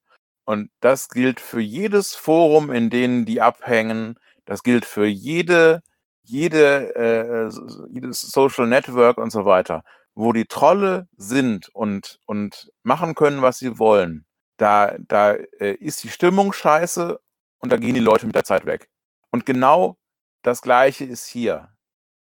[0.45, 4.19] Und das gilt für jedes Forum, in denen die abhängen.
[4.45, 5.83] Das gilt für jede,
[6.25, 9.83] jede, äh, s- jedes Social Network und so weiter
[10.15, 16.03] wo die Trolle sind und, und machen können, was sie wollen, da, da äh, ist
[16.05, 17.21] die Stimmung scheiße
[17.59, 18.89] und da gehen die Leute mit der Zeit weg.
[19.31, 19.99] Und genau
[20.43, 21.75] das Gleiche ist hier.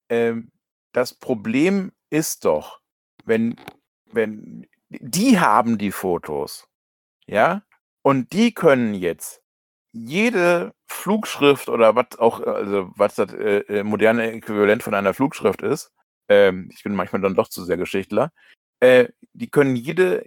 [0.10, 0.52] Ähm,
[0.94, 2.80] das Problem ist doch,
[3.26, 3.56] wenn,
[4.06, 6.68] wenn, die haben die Fotos,
[7.26, 7.64] ja,
[8.02, 9.42] und die können jetzt
[9.92, 15.62] jede Flugschrift oder was auch, also was das äh, äh, moderne Äquivalent von einer Flugschrift
[15.62, 15.92] ist,
[16.30, 18.32] ähm, ich bin manchmal dann doch zu sehr Geschichtler,
[18.80, 20.26] äh, die können jede,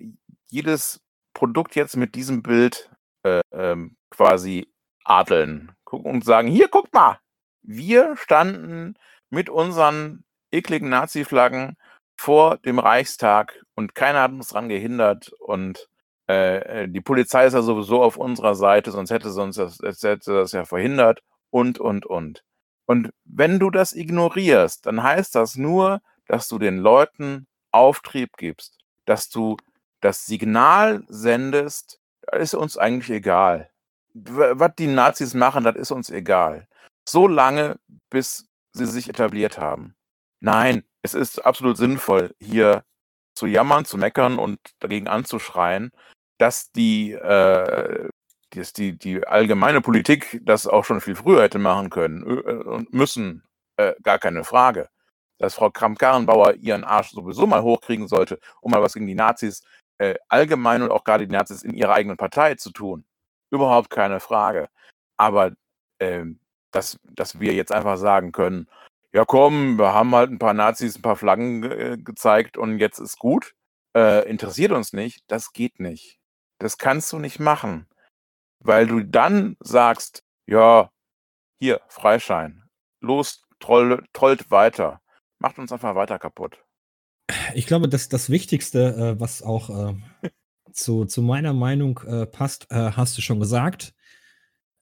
[0.50, 1.00] jedes
[1.38, 2.90] Produkt jetzt mit diesem Bild
[3.22, 4.66] äh, ähm, quasi
[5.04, 7.20] adeln und sagen, hier, guckt mal,
[7.62, 8.94] wir standen
[9.30, 11.76] mit unseren ekligen Nazi-Flaggen
[12.16, 15.88] vor dem Reichstag und keiner hat uns daran gehindert und
[16.28, 19.78] äh, äh, die Polizei ist ja sowieso auf unserer Seite, sonst hätte sie uns das
[20.02, 21.20] hätte das ja verhindert
[21.50, 22.42] und, und, und.
[22.84, 28.76] Und wenn du das ignorierst, dann heißt das nur, dass du den Leuten Auftrieb gibst,
[29.04, 29.56] dass du
[30.00, 32.00] das Signal sendest,
[32.32, 33.70] ist uns eigentlich egal.
[34.14, 36.66] Was die Nazis machen, das ist uns egal.
[37.08, 37.78] So lange,
[38.10, 39.94] bis sie sich etabliert haben.
[40.40, 42.84] Nein, es ist absolut sinnvoll, hier
[43.34, 45.90] zu jammern, zu meckern und dagegen anzuschreien,
[46.38, 48.08] dass die, äh,
[48.50, 52.92] dass die, die allgemeine Politik das auch schon viel früher hätte machen können äh, und
[52.92, 53.44] müssen,
[53.76, 54.88] äh, gar keine Frage.
[55.38, 59.62] Dass Frau Kramp-Karrenbauer ihren Arsch sowieso mal hochkriegen sollte, um mal was gegen die Nazis
[59.98, 63.04] äh, allgemein und auch gerade die Nazis in ihrer eigenen Partei zu tun.
[63.50, 64.68] Überhaupt keine Frage.
[65.16, 65.52] Aber
[66.00, 66.40] ähm,
[66.72, 68.68] dass, dass wir jetzt einfach sagen können,
[69.12, 72.98] ja komm, wir haben halt ein paar Nazis, ein paar Flaggen äh, gezeigt und jetzt
[72.98, 73.54] ist gut,
[73.96, 76.18] äh, interessiert uns nicht, das geht nicht.
[76.58, 77.88] Das kannst du nicht machen,
[78.60, 80.90] weil du dann sagst, ja,
[81.60, 82.68] hier, Freischein,
[83.00, 85.00] los, troll, trollt weiter,
[85.38, 86.64] macht uns einfach weiter kaputt.
[87.54, 89.94] Ich glaube, dass das Wichtigste, äh, was auch äh,
[90.72, 93.94] zu, zu meiner Meinung äh, passt, äh, hast du schon gesagt.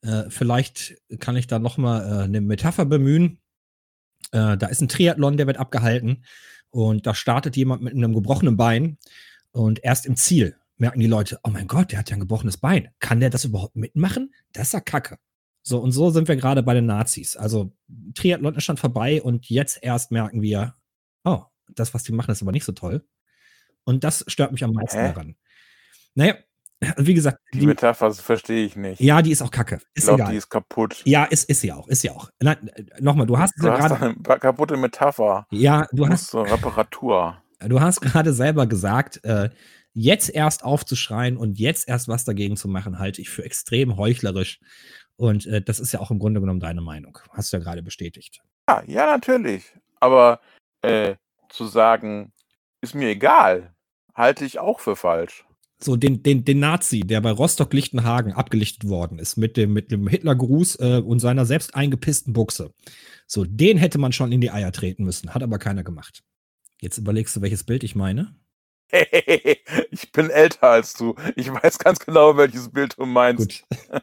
[0.03, 3.39] Äh, vielleicht kann ich da noch mal äh, eine Metapher bemühen.
[4.33, 6.25] da ist ein Triathlon, der wird abgehalten
[6.71, 8.99] und da startet jemand mit einem gebrochenen Bein
[9.53, 12.57] und erst im Ziel merken die Leute, oh mein Gott, der hat ja ein gebrochenes
[12.57, 12.89] Bein.
[12.99, 14.35] Kann der das überhaupt mitmachen?
[14.53, 15.19] Das ist ja Kacke.
[15.63, 17.37] So, und so sind wir gerade bei den Nazis.
[17.37, 17.73] Also
[18.15, 20.75] Triathlon ist schon vorbei und jetzt erst merken wir,
[21.25, 23.05] oh, das, was die machen, ist aber nicht so toll.
[23.85, 25.09] Und das stört mich am meisten Hä?
[25.09, 25.37] daran.
[26.15, 26.35] Naja,
[26.99, 29.01] wie gesagt, Die, die, Metapher verstehe ich nicht.
[29.01, 29.77] ja, die ist auch kacke.
[29.95, 30.33] ich Ist glaube, egal.
[30.33, 31.03] die ist kaputt.
[31.05, 32.31] ja, ist, ist sie auch, ist sie auch.
[32.41, 35.47] Nein, äh, nochmal, du hast Du hast gerade, eine kaputte Metapher.
[35.51, 37.43] ja, Du du hast, zur Reparatur.
[37.61, 39.51] du hast gerade selber gesagt, äh,
[39.95, 44.61] jetzt erst aufzuschreien und jetzt erst was dagegen zu machen, halte ich für extrem heuchlerisch.
[45.17, 47.19] Und äh, das ist ja auch im Grunde genommen deine Meinung.
[47.31, 48.43] Hast du ja gerade bestätigt.
[48.69, 49.65] Ja, ja, natürlich.
[49.99, 50.41] Aber
[50.83, 51.15] äh,
[51.57, 52.33] zu sagen,
[52.81, 53.75] ist mir egal,
[54.15, 55.45] halte ich auch für falsch.
[55.79, 60.09] So, den, den, den Nazi, der bei Rostock-Lichtenhagen abgelichtet worden ist, mit dem, mit dem
[60.09, 62.73] Hitlergruß äh, und seiner selbst eingepissten Buchse.
[63.27, 66.23] So, den hätte man schon in die Eier treten müssen, hat aber keiner gemacht.
[66.81, 68.35] Jetzt überlegst du, welches Bild ich meine?
[69.91, 71.15] ich bin älter als du.
[71.35, 73.65] Ich weiß ganz genau, welches Bild du meinst.
[73.69, 74.03] Gut.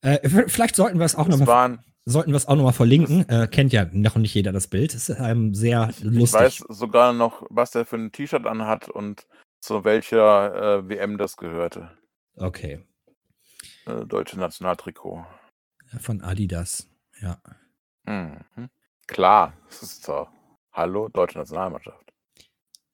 [0.00, 3.28] äh, vielleicht sollten wir es auch nochmal sollten wir es auch noch mal verlinken.
[3.28, 4.94] Äh, kennt ja noch nicht jeder das Bild.
[4.94, 6.40] Ist ähm, sehr ich lustig.
[6.40, 9.26] weiß sogar noch, was der für ein T-Shirt anhat und
[9.60, 11.90] zu welcher äh, WM das gehörte.
[12.36, 12.84] Okay.
[13.86, 15.24] Äh, deutsche Nationaltrikot.
[16.00, 16.88] Von Adidas.
[17.20, 17.38] Ja.
[18.04, 18.68] Mhm.
[19.06, 20.30] Klar, das ist doch.
[20.72, 22.12] Hallo, deutsche Nationalmannschaft.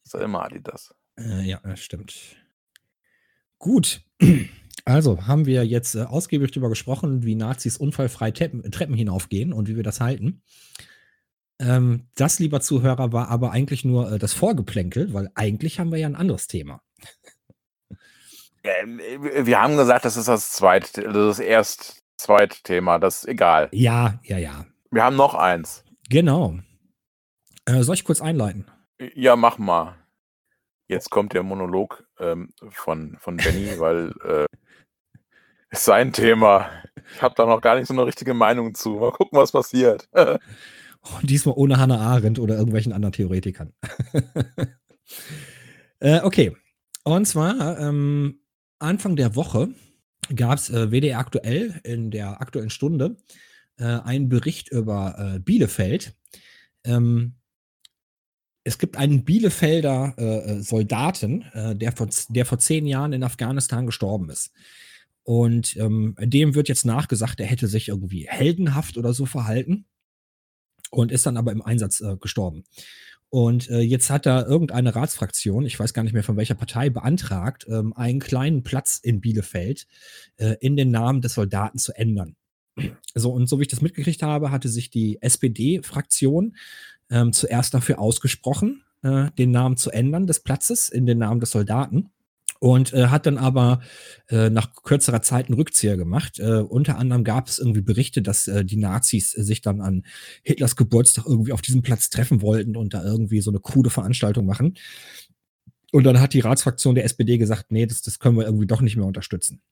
[0.05, 0.95] Ist ja immer Adidas.
[1.19, 2.37] Äh, ja, das stimmt.
[3.59, 4.03] Gut.
[4.85, 9.69] Also haben wir jetzt äh, ausgiebig darüber gesprochen, wie Nazis unfallfrei Treppen, Treppen hinaufgehen und
[9.69, 10.43] wie wir das halten.
[11.59, 15.99] Ähm, das, lieber Zuhörer, war aber eigentlich nur äh, das Vorgeplänkel, weil eigentlich haben wir
[15.99, 16.83] ja ein anderes Thema.
[18.63, 19.01] Ähm,
[19.43, 23.69] wir haben gesagt, das ist das zweite, das ist erst Zweitthema, das ist egal.
[23.73, 24.67] Ja, ja, ja.
[24.91, 25.85] Wir haben noch eins.
[26.11, 26.59] Genau.
[27.65, 28.67] Äh, soll ich kurz einleiten?
[29.15, 29.97] Ja, mach mal.
[30.89, 34.45] Jetzt kommt der Monolog ähm, von, von Benny, weil äh,
[35.71, 36.71] ist sein Thema.
[37.15, 38.91] Ich habe da noch gar nicht so eine richtige Meinung zu.
[38.91, 40.09] Mal gucken, was passiert.
[41.03, 43.73] Oh, diesmal ohne Hannah Arendt oder irgendwelchen anderen Theoretikern.
[46.01, 46.55] äh, okay.
[47.05, 48.41] Und zwar ähm,
[48.79, 49.71] Anfang der Woche
[50.37, 53.17] gab es äh, WDR aktuell in der aktuellen Stunde
[53.79, 56.15] äh, einen Bericht über äh, Bielefeld.
[56.85, 57.37] Ähm,
[58.63, 63.87] es gibt einen Bielefelder äh, äh, Soldaten, der, vor, der vor zehn Jahren in Afghanistan
[63.87, 64.53] gestorben ist.
[65.23, 69.85] Und ähm, dem wird jetzt nachgesagt, er hätte sich irgendwie heldenhaft oder so verhalten
[70.91, 72.65] und ist dann aber im Einsatz äh, gestorben.
[73.29, 76.91] Und äh, jetzt hat da irgendeine Ratsfraktion, ich weiß gar nicht mehr von welcher Partei,
[76.91, 79.87] beantragt, ähm, einen kleinen Platz in Bielefeld
[80.37, 82.35] äh, in den Namen des Soldaten zu ändern.
[83.15, 86.57] So, und so wie ich das mitgekriegt habe, hatte sich die SPD-Fraktion
[87.09, 91.53] ähm, zuerst dafür ausgesprochen, äh, den Namen zu ändern des Platzes in den Namen des
[91.53, 92.11] Soldaten.
[92.61, 93.81] Und äh, hat dann aber
[94.29, 96.39] äh, nach kürzerer Zeit einen Rückzieher gemacht.
[96.39, 100.05] Äh, unter anderem gab es irgendwie Berichte, dass äh, die Nazis äh, sich dann an
[100.43, 104.45] Hitlers Geburtstag irgendwie auf diesem Platz treffen wollten und da irgendwie so eine krude Veranstaltung
[104.45, 104.77] machen.
[105.91, 108.83] Und dann hat die Ratsfraktion der SPD gesagt, nee, das, das können wir irgendwie doch
[108.83, 109.63] nicht mehr unterstützen.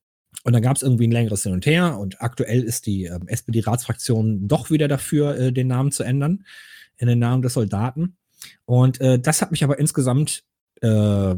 [0.44, 3.29] Und dann gab es irgendwie ein längeres Hin und Her und aktuell ist die ähm,
[3.29, 6.44] SPD-Ratsfraktion doch wieder dafür, äh, den Namen zu ändern,
[6.96, 8.16] in den Namen des Soldaten.
[8.64, 10.44] Und äh, das hat mich aber insgesamt
[10.81, 11.35] äh,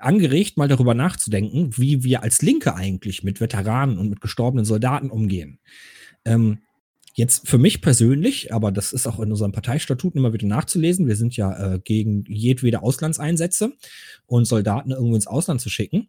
[0.00, 5.10] angeregt, mal darüber nachzudenken, wie wir als Linke eigentlich mit Veteranen und mit gestorbenen Soldaten
[5.10, 5.58] umgehen.
[6.24, 6.58] Ähm,
[7.14, 11.16] jetzt für mich persönlich, aber das ist auch in unserem Parteistatuten immer wieder nachzulesen, wir
[11.16, 13.72] sind ja äh, gegen jedwede Auslandseinsätze
[14.26, 16.08] und Soldaten irgendwo ins Ausland zu schicken.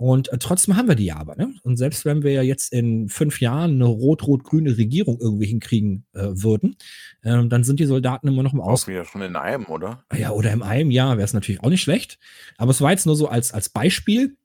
[0.00, 1.36] Und äh, trotzdem haben wir die ja aber.
[1.36, 1.52] Ne?
[1.62, 6.28] Und selbst wenn wir ja jetzt in fünf Jahren eine rot-rot-grüne Regierung irgendwie hinkriegen äh,
[6.32, 6.76] würden,
[7.22, 8.96] ähm, dann sind die Soldaten immer noch im Ausland.
[8.96, 10.02] wieder schon in einem, oder?
[10.16, 12.18] Ja, oder in einem Jahr wäre es natürlich auch nicht schlecht.
[12.56, 14.38] Aber es war jetzt nur so als, als Beispiel,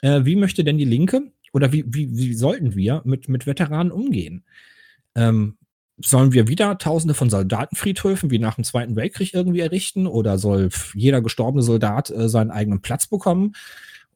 [0.00, 3.92] äh, wie möchte denn die Linke oder wie, wie, wie sollten wir mit, mit Veteranen
[3.92, 4.46] umgehen?
[5.14, 5.58] Ähm,
[5.98, 10.06] sollen wir wieder tausende von Soldatenfriedhöfen wie nach dem Zweiten Weltkrieg irgendwie errichten?
[10.06, 13.52] Oder soll jeder gestorbene Soldat äh, seinen eigenen Platz bekommen?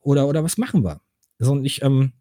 [0.06, 1.00] Oder, oder was machen wir?
[1.38, 2.12] Also ich, ähm,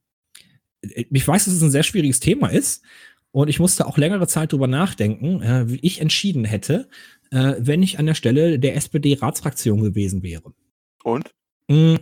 [0.82, 2.84] ich weiß, dass es ein sehr schwieriges Thema ist.
[3.32, 6.88] Und ich musste auch längere Zeit drüber nachdenken, äh, wie ich entschieden hätte,
[7.32, 10.54] äh, wenn ich an der Stelle der SPD-Ratsfraktion gewesen wäre.
[11.04, 11.32] Und?
[11.68, 11.96] Mm,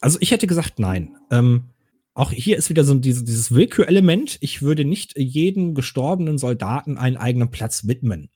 [0.00, 1.16] Also ich hätte gesagt, nein.
[1.30, 1.70] Ähm,
[2.12, 4.36] auch hier ist wieder so dieses, dieses Willkürelement.
[4.40, 8.28] Ich würde nicht jedem gestorbenen Soldaten einen eigenen Platz widmen.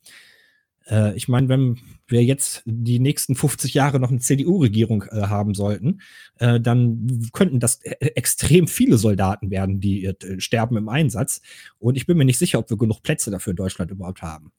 [0.89, 5.55] Äh, ich meine, wenn wir jetzt die nächsten 50 Jahre noch eine CDU-Regierung äh, haben
[5.55, 6.01] sollten,
[6.39, 11.43] äh, dann könnten das e extrem viele Soldaten werden, die äh, sterben im Einsatz.
[11.79, 14.53] Und ich bin mir nicht sicher, ob wir genug Plätze dafür in Deutschland überhaupt haben.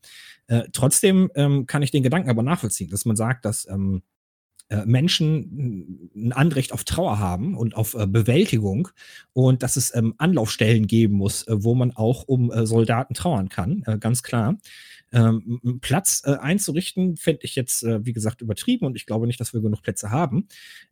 [0.48, 4.02] Äh, trotzdem ähm, kann ich den Gedanken aber nachvollziehen, dass man sagt, dass ähm,
[4.70, 8.90] äh, Menschen ein Anrecht auf Trauer haben und auf äh, Bewältigung
[9.34, 13.50] und dass es ähm, Anlaufstellen geben muss, äh, wo man auch um äh, Soldaten trauern
[13.50, 14.58] kann, ganz klar.
[15.12, 19.54] Ähm, Platz äh, einzurichten, fände ich jetzt, wie gesagt, übertrieben und ich glaube nicht, dass
[19.54, 20.48] wir genug Plätze haben.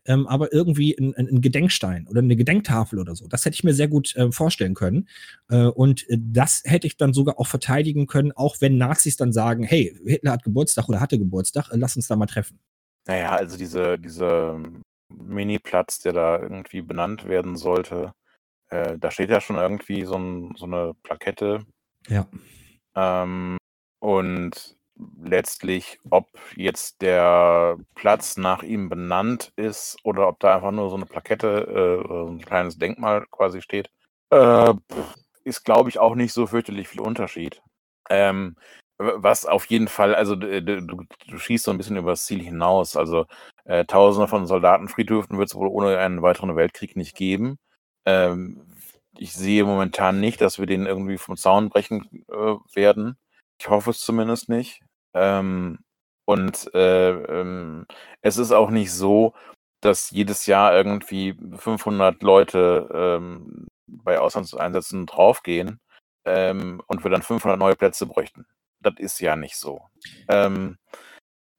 [0.06, 3.73] Ähm, aber irgendwie ein, ein, Gedenkstein oder eine Gedenktafel oder so, das hätte ich mir
[3.73, 5.08] sehr gut vorstellen können.
[5.47, 9.95] und das hätte ich dann sogar auch verteidigen können, auch wenn Nazis dann sagen, hey,
[10.06, 12.60] Hitler hat Geburtstag oder hatte Geburtstag, lass uns da mal treffen.
[13.08, 14.60] Naja, also diese diese
[15.10, 18.13] Mini-Platz, der da irgendwie benannt werden sollte,
[18.69, 21.65] äh, da steht ja schon irgendwie so 'n so 'ne Plakette.
[22.08, 22.27] Ja.
[22.95, 23.58] Ähm,
[24.00, 24.78] und
[25.24, 30.98] letztlich, ob jetzt der Platz nach ihm benannt ist oder ob da einfach nur so
[30.98, 33.90] 'ne Plakette, äh, so 'n kleines Denkmal quasi steht,
[34.32, 34.74] äh,
[35.44, 37.62] ist, glaube ich, auch nicht so fürchterlich viel Unterschied.
[38.10, 38.56] Ähm,
[39.00, 42.96] was auf jeden Fall, also du, du, schießt so ein bisschen über das Ziel hinaus.
[42.98, 43.26] Also
[43.66, 47.60] äh, Tausende von Soldatenfriedhöfen wird es wohl ohne einen weiteren Weltkrieg nicht geben.
[48.06, 48.66] Ähm,
[49.18, 53.18] ich sehe momentan nicht, dass wir den irgendwie vom Zaun brechen äh, werden.
[53.60, 54.82] Ich hoffe es zumindest nicht.
[55.13, 55.80] Ähm,
[56.26, 57.86] und äh, ähm,
[58.22, 59.34] es ist auch nicht so,
[59.82, 65.80] dass jedes Jahr irgendwie 500 Leute ähm, bei Auslandseinsätzen draufgehen
[66.26, 68.46] ähm, und wir dann 500 neue Plätze bräuchten
[68.82, 69.82] das ist ja nicht so.
[70.30, 70.78] Ähm,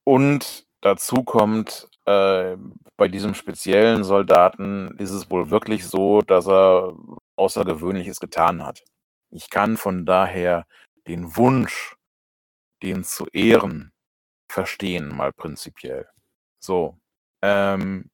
[0.04, 2.56] und dazu kommt, äh,
[2.96, 6.94] bei diesem speziellen Soldaten ist es wohl wirklich so, dass er
[7.36, 8.82] Außergewöhnliches getan hat.
[9.30, 10.66] Ich kann von daher
[11.08, 11.96] den Wunsch,
[12.82, 13.92] den zu ehren,
[14.50, 16.08] verstehen, mal prinzipiell.
[16.60, 16.98] So.
[17.42, 18.10] Ähm,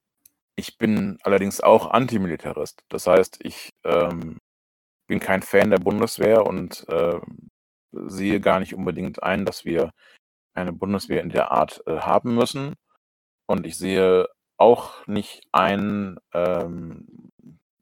[0.57, 2.85] ich bin allerdings auch Antimilitarist.
[2.89, 4.39] Das heißt, ich ähm,
[5.09, 7.21] bin kein Fan der Bundeswehr und äh,
[7.93, 9.93] sehe gar nicht unbedingt ein, dass wir
[10.55, 12.75] eine Bundeswehr in der Art äh, haben müssen.
[13.47, 17.31] Und ich sehe auch nicht ein, ähm,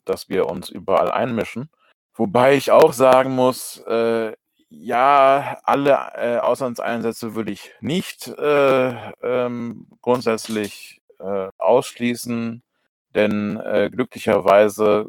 [0.05, 1.71] dass wir uns überall einmischen.
[2.15, 4.33] Wobei ich auch sagen muss, äh,
[4.73, 12.63] ja, alle äh, Auslandseinsätze würde ich nicht äh, ähm, grundsätzlich äh, ausschließen,
[13.15, 15.07] denn äh, glücklicherweise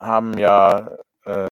[0.00, 0.90] haben ja
[1.24, 1.48] äh,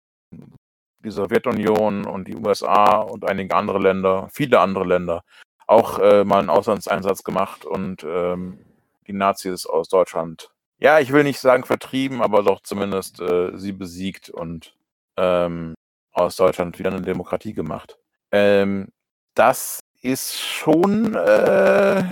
[1.00, 5.24] die Sowjetunion und die USA und einige andere Länder, viele andere Länder,
[5.66, 8.64] auch äh, mal einen Auslandseinsatz gemacht und ähm,
[9.08, 13.22] die Nazis aus Deutschland, ja, ich will nicht sagen vertrieben, aber doch zumindest
[13.54, 14.74] sie besiegt und
[15.16, 15.74] ähm,
[16.12, 17.98] aus Deutschland wieder eine Demokratie gemacht.
[18.30, 18.92] Ähm,
[19.34, 22.04] das ist schon, äh,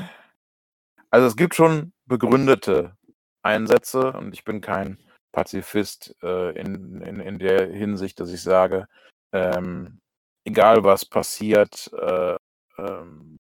[1.11, 2.97] also es gibt schon begründete
[3.43, 4.99] Einsätze und ich bin kein
[5.33, 8.87] Pazifist äh, in, in, in der Hinsicht, dass ich sage,
[9.33, 10.01] ähm,
[10.45, 12.37] egal was passiert, äh,
[12.79, 13.39] ähm,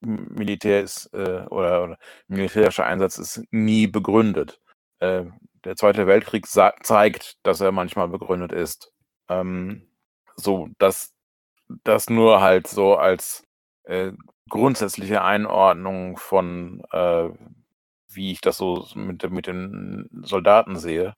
[0.00, 1.98] Militär ist äh, oder, oder,
[2.28, 4.60] militärischer Einsatz ist nie begründet.
[5.00, 5.24] Äh,
[5.64, 8.92] der Zweite Weltkrieg zeigt, dass er manchmal begründet ist.
[9.28, 9.82] Ähm,
[10.36, 11.12] so, dass
[11.84, 13.44] das nur halt so als
[13.84, 14.12] äh,
[14.48, 17.30] grundsätzliche Einordnung von äh,
[18.16, 21.14] wie ich das so mit, mit den Soldaten sehe,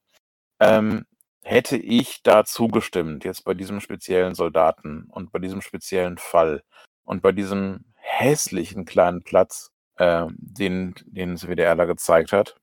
[0.61, 1.07] ähm,
[1.43, 6.63] hätte ich da zugestimmt, jetzt bei diesem speziellen Soldaten und bei diesem speziellen Fall
[7.05, 12.57] und bei diesem hässlichen kleinen Platz, äh, den, den das WDR da gezeigt hat.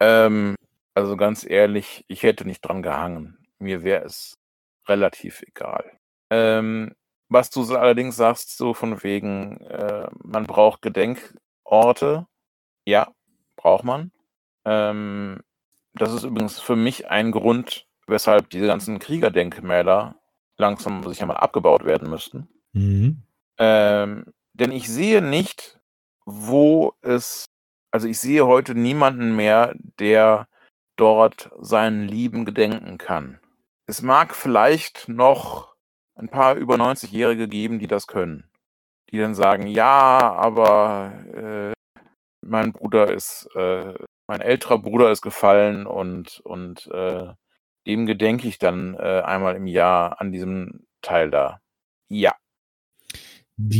[0.00, 0.56] Ähm,
[0.94, 3.38] also ganz ehrlich, ich hätte nicht dran gehangen.
[3.58, 4.38] Mir wäre es
[4.88, 5.98] relativ egal.
[6.30, 6.94] Ähm,
[7.28, 12.26] was du allerdings sagst, so von wegen, äh, man braucht Gedenkorte.
[12.86, 13.12] Ja,
[13.56, 14.12] braucht man.
[14.64, 15.40] Ähm,
[15.94, 20.16] das ist übrigens für mich ein Grund, weshalb diese ganzen Kriegerdenkmäler
[20.56, 22.48] langsam sich einmal abgebaut werden müssten.
[22.72, 23.22] Mhm.
[23.58, 25.80] Ähm, denn ich sehe nicht,
[26.24, 27.44] wo es,
[27.90, 30.48] also ich sehe heute niemanden mehr, der
[30.96, 33.40] dort seinen Lieben gedenken kann.
[33.88, 35.74] Es mag vielleicht noch
[36.14, 38.50] ein paar über 90-Jährige geben, die das können.
[39.10, 41.72] Die dann sagen, ja, aber äh,
[42.46, 43.94] mein Bruder ist, äh,
[44.26, 47.28] mein älterer Bruder ist gefallen und, und äh,
[47.86, 51.62] dem gedenke ich dann äh, einmal im Jahr an diesem Teil da.
[52.10, 52.34] Ja.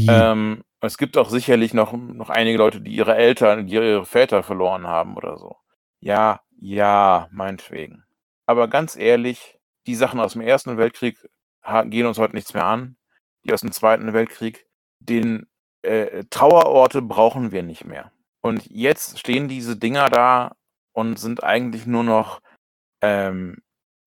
[0.09, 4.42] Ähm, es gibt auch sicherlich noch, noch einige Leute, die ihre Eltern, die ihre Väter
[4.42, 5.56] verloren haben oder so.
[6.00, 8.04] Ja, ja, meinetwegen.
[8.46, 9.57] Aber ganz ehrlich,
[9.89, 11.18] die Sachen aus dem Ersten Weltkrieg
[11.86, 12.97] gehen uns heute nichts mehr an.
[13.45, 14.66] Die aus dem Zweiten Weltkrieg,
[15.01, 15.47] den
[15.82, 18.12] äh, Trauerorte brauchen wir nicht mehr.
[18.43, 20.55] Und jetzt stehen diese Dinger da
[20.93, 22.41] und sind eigentlich nur noch
[23.01, 23.57] ähm,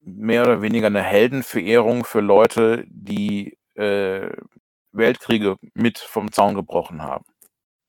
[0.02, 4.30] mehr oder weniger eine Heldenverehrung für Leute, die äh,
[4.92, 7.26] Weltkriege mit vom Zaun gebrochen haben.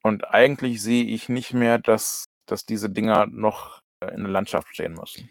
[0.02, 4.68] Und eigentlich sehe ich nicht mehr, dass, dass diese Dinger noch äh, in der Landschaft
[4.68, 5.28] stehen müssen.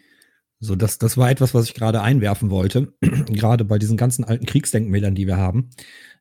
[0.63, 2.93] So, das, das war etwas, was ich gerade einwerfen wollte.
[3.01, 5.71] gerade bei diesen ganzen alten Kriegsdenkmälern, die wir haben,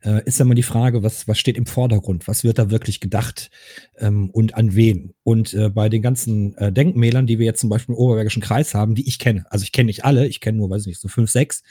[0.03, 2.27] äh, ist ja immer die Frage, was, was steht im Vordergrund?
[2.27, 3.51] Was wird da wirklich gedacht
[3.99, 5.13] ähm, und an wen?
[5.25, 8.73] Und äh, bei den ganzen äh, Denkmälern, die wir jetzt zum Beispiel im Oberbergischen Kreis
[8.73, 11.01] haben, die ich kenne, also ich kenne nicht alle, ich kenne nur, weiß ich nicht,
[11.01, 11.63] so fünf, sechs,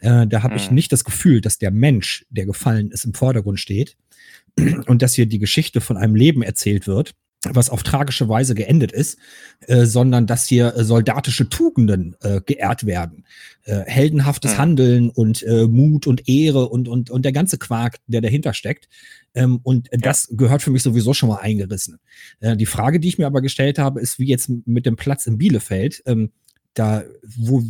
[0.00, 0.60] äh, da habe mhm.
[0.60, 3.96] ich nicht das Gefühl, dass der Mensch, der gefallen ist, im Vordergrund steht
[4.86, 7.14] und dass hier die Geschichte von einem Leben erzählt wird
[7.44, 9.18] was auf tragische Weise geendet ist,
[9.66, 13.24] äh, sondern dass hier äh, soldatische Tugenden äh, geehrt werden.
[13.62, 14.58] Äh, heldenhaftes mhm.
[14.58, 18.88] Handeln und äh, Mut und Ehre und, und, und der ganze Quark, der dahinter steckt.
[19.34, 19.98] Ähm, und ja.
[19.98, 22.00] das gehört für mich sowieso schon mal eingerissen.
[22.40, 25.26] Äh, die Frage, die ich mir aber gestellt habe, ist, wie jetzt mit dem Platz
[25.26, 26.32] in Bielefeld, ähm,
[26.74, 27.04] da,
[27.36, 27.62] wo,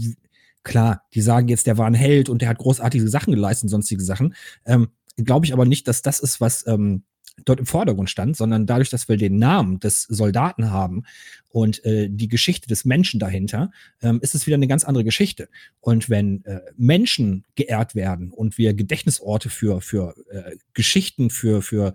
[0.63, 3.71] klar, die sagen jetzt, der war ein Held und der hat großartige Sachen geleistet und
[3.71, 4.35] sonstige Sachen.
[4.65, 7.03] Ähm, Glaube ich aber nicht, dass das ist, was ähm,
[7.45, 11.05] dort im Vordergrund stand, sondern dadurch, dass wir den Namen des Soldaten haben
[11.51, 13.71] und äh, die Geschichte des Menschen dahinter,
[14.03, 15.49] ähm, ist es wieder eine ganz andere Geschichte.
[15.81, 21.95] Und wenn äh, Menschen geehrt werden und wir Gedächtnisorte für, für äh, Geschichten, für, für,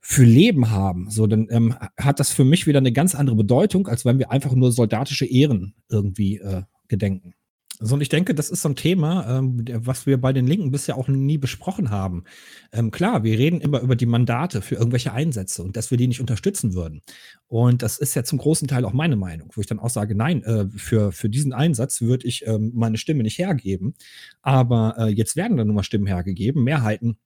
[0.00, 3.88] für Leben haben, so dann ähm, hat das für mich wieder eine ganz andere Bedeutung,
[3.88, 7.35] als wenn wir einfach nur soldatische Ehren irgendwie äh, gedenken.
[7.78, 10.70] So, und ich denke, das ist so ein Thema, ähm, was wir bei den Linken
[10.70, 12.24] bisher auch nie besprochen haben.
[12.72, 16.08] Ähm, klar, wir reden immer über die Mandate für irgendwelche Einsätze und dass wir die
[16.08, 17.02] nicht unterstützen würden.
[17.48, 20.14] Und das ist ja zum großen Teil auch meine Meinung, wo ich dann auch sage,
[20.14, 23.94] nein, äh, für, für diesen Einsatz würde ich ähm, meine Stimme nicht hergeben.
[24.40, 27.18] Aber äh, jetzt werden dann nun mal Stimmen hergegeben, Mehrheiten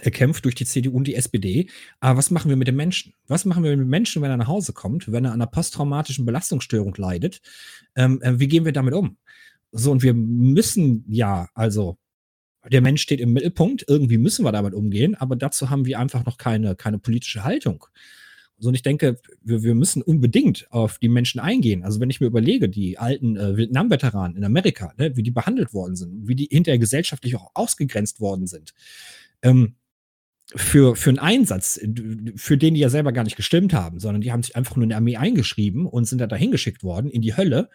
[0.00, 1.68] erkämpft durch die CDU und die SPD.
[2.00, 3.14] Aber was machen wir mit dem Menschen?
[3.28, 5.50] Was machen wir mit dem Menschen, wenn er nach Hause kommt, wenn er an einer
[5.50, 7.40] posttraumatischen Belastungsstörung leidet?
[7.94, 9.16] Ähm, äh, wie gehen wir damit um?
[9.76, 11.98] So, und wir müssen ja, also,
[12.70, 16.24] der Mensch steht im Mittelpunkt, irgendwie müssen wir damit umgehen, aber dazu haben wir einfach
[16.24, 17.84] noch keine, keine politische Haltung.
[18.56, 21.82] So, und ich denke, wir, wir müssen unbedingt auf die Menschen eingehen.
[21.82, 25.74] Also, wenn ich mir überlege, die alten äh, Vietnam-Veteranen in Amerika, ne, wie die behandelt
[25.74, 28.74] worden sind, wie die hinterher gesellschaftlich auch ausgegrenzt worden sind,
[29.42, 29.74] ähm,
[30.54, 31.80] für, für einen Einsatz,
[32.36, 34.84] für den die ja selber gar nicht gestimmt haben, sondern die haben sich einfach nur
[34.84, 37.70] in der Armee eingeschrieben und sind da dahin geschickt worden in die Hölle.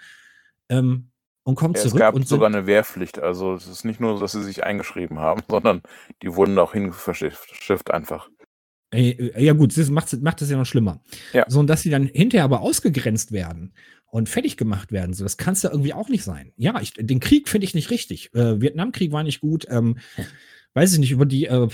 [0.70, 1.10] Ähm,
[1.50, 1.96] und kommt ja, zurück.
[1.96, 3.20] Es gab und sogar eine Wehrpflicht.
[3.20, 5.82] Also es ist nicht nur, dass sie sich eingeschrieben haben, sondern
[6.22, 8.30] die wurden auch hingeschifft einfach.
[8.92, 11.02] Äh, ja gut, das macht, macht es ja noch schlimmer.
[11.34, 11.46] Ja.
[11.48, 13.74] So, und dass sie dann hinterher aber ausgegrenzt werden
[14.12, 16.52] und fertig gemacht werden, so das kann es ja irgendwie auch nicht sein.
[16.58, 18.34] Ja, ich, den Krieg finde ich nicht richtig.
[18.34, 19.68] Äh, Vietnamkrieg war nicht gut.
[19.70, 19.98] Ähm,
[20.74, 21.68] weiß ich nicht, über die äh,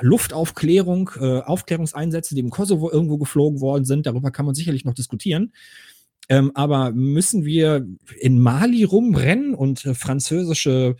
[0.00, 4.94] Luftaufklärung, äh, Aufklärungseinsätze, die im Kosovo irgendwo geflogen worden sind, darüber kann man sicherlich noch
[4.94, 5.52] diskutieren.
[6.28, 7.86] Ähm, aber müssen wir
[8.18, 10.96] in Mali rumrennen und äh, französische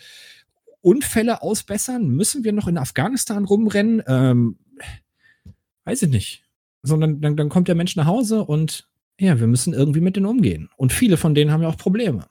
[0.80, 2.08] Unfälle ausbessern?
[2.08, 4.02] Müssen wir noch in Afghanistan rumrennen?
[4.06, 4.58] Ähm,
[5.84, 6.44] weiß ich nicht.
[6.82, 10.26] Sondern dann, dann kommt der Mensch nach Hause und ja, wir müssen irgendwie mit denen
[10.26, 10.68] umgehen.
[10.76, 12.26] Und viele von denen haben ja auch Probleme.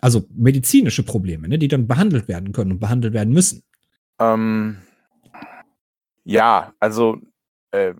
[0.00, 3.62] Also medizinische Probleme, ne, die dann behandelt werden können und behandelt werden müssen.
[4.18, 4.76] Ähm,
[6.24, 7.18] ja, also
[7.70, 7.94] äh,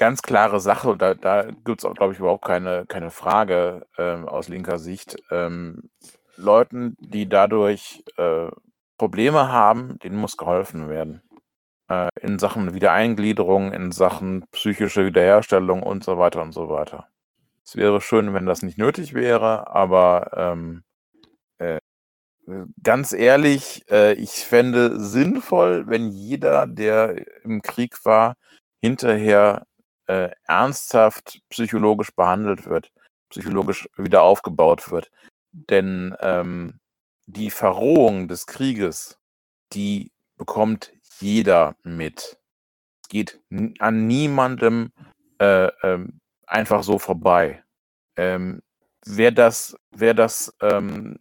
[0.00, 4.26] ganz klare Sache, da, da gibt es auch, glaube ich, überhaupt keine, keine Frage ähm,
[4.26, 5.16] aus linker Sicht.
[5.30, 5.90] Ähm,
[6.36, 8.48] Leuten, die dadurch äh,
[8.96, 11.20] Probleme haben, denen muss geholfen werden.
[11.88, 17.08] Äh, in Sachen Wiedereingliederung, in Sachen psychische Wiederherstellung und so weiter und so weiter.
[17.62, 20.82] Es wäre schön, wenn das nicht nötig wäre, aber ähm,
[21.58, 21.78] äh,
[22.82, 28.36] ganz ehrlich, äh, ich fände sinnvoll, wenn jeder, der im Krieg war,
[28.80, 29.66] hinterher
[30.10, 32.90] äh, ernsthaft psychologisch behandelt wird,
[33.28, 35.10] psychologisch wieder aufgebaut wird.
[35.52, 36.80] Denn ähm,
[37.26, 39.20] die Verrohung des Krieges,
[39.72, 42.38] die bekommt jeder mit.
[43.02, 43.40] Es geht
[43.78, 44.92] an niemandem
[45.38, 47.62] äh, ähm, einfach so vorbei.
[48.16, 48.62] Ähm,
[49.06, 51.18] wer das, wer das ähm,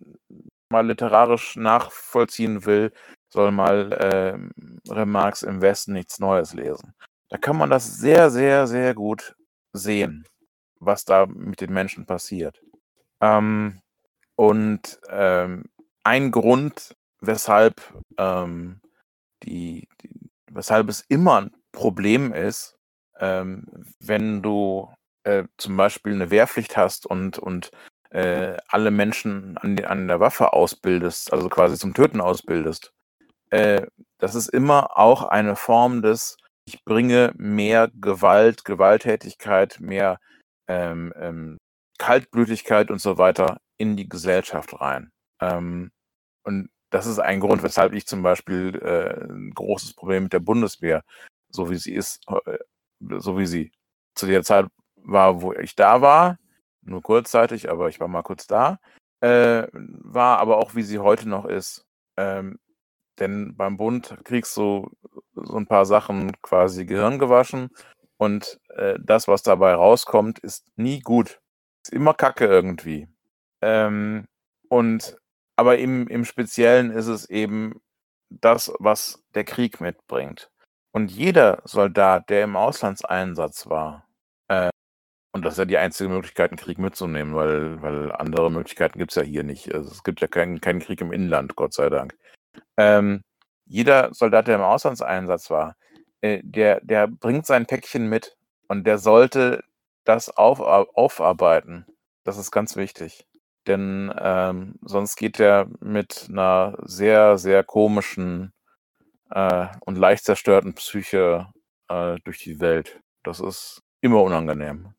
[0.70, 2.92] mal literarisch nachvollziehen will,
[3.32, 6.96] soll mal äh, Remarques im Westen nichts Neues lesen.
[7.30, 9.36] Da kann man das sehr, sehr, sehr gut
[9.72, 10.26] sehen,
[10.80, 12.62] was da mit den Menschen passiert.
[13.22, 13.82] Ähm,
[14.36, 15.66] und ähm,
[16.04, 17.82] ein Grund, weshalb,
[18.18, 18.82] ähm,
[19.44, 22.78] die, die, weshalb es immer ein Problem ist,
[23.20, 23.66] ähm,
[24.00, 24.90] wenn du
[25.24, 27.70] äh, zum Beispiel eine Wehrpflicht hast und, und
[28.10, 32.92] äh, alle Menschen an, die, an der Waffe ausbildest, also quasi zum Töten ausbildest,
[33.52, 33.86] äh,
[34.18, 36.38] das ist immer auch eine Form des
[36.70, 40.20] ich bringe mehr Gewalt, Gewalttätigkeit, mehr
[40.68, 41.58] ähm, ähm,
[41.98, 45.12] Kaltblütigkeit und so weiter in die Gesellschaft rein.
[45.42, 45.92] Ähm,
[46.44, 50.42] und das ist ein Grund, weshalb ich zum Beispiel äh, ein großes Problem mit der
[50.42, 51.04] Bundeswehr,
[51.50, 52.60] so wie sie ist, äh,
[53.18, 53.72] so wie sie
[54.14, 54.68] zu der Zeit
[54.98, 56.38] war, wo ich da war,
[56.84, 58.80] nur kurzzeitig, aber ich war mal kurz da,
[59.22, 61.84] äh, war, aber auch wie sie heute noch ist.
[62.16, 62.60] Ähm,
[63.20, 64.90] denn beim Bund kriegst du
[65.34, 67.70] so ein paar Sachen quasi Gehirn gewaschen
[68.18, 71.40] und äh, das, was dabei rauskommt, ist nie gut.
[71.84, 73.08] Ist immer Kacke irgendwie.
[73.62, 74.26] Ähm,
[74.70, 75.18] und
[75.56, 77.82] aber im, im Speziellen ist es eben
[78.30, 80.52] das, was der Krieg mitbringt.
[80.92, 84.08] Und jeder Soldat, der im Auslandseinsatz war,
[84.48, 84.70] äh,
[85.32, 89.12] und das ist ja die einzige Möglichkeit, einen Krieg mitzunehmen, weil, weil andere Möglichkeiten gibt
[89.12, 89.74] es ja hier nicht.
[89.74, 92.18] Also es gibt ja keinen, keinen Krieg im Inland, Gott sei Dank.
[92.78, 93.22] Ähm,
[93.66, 95.76] jeder Soldat, der im Auslandseinsatz war,
[96.22, 98.36] äh, der, der bringt sein Päckchen mit
[98.68, 99.64] und der sollte
[100.06, 101.86] das auf, aufarbeiten.
[102.24, 103.26] Das ist ganz wichtig.
[103.68, 108.52] Denn ähm, sonst geht er mit einer sehr, sehr komischen
[109.30, 111.48] äh, und leicht zerstörten Psyche
[111.88, 113.00] äh, durch die Welt.
[113.24, 114.94] Das ist immer unangenehm.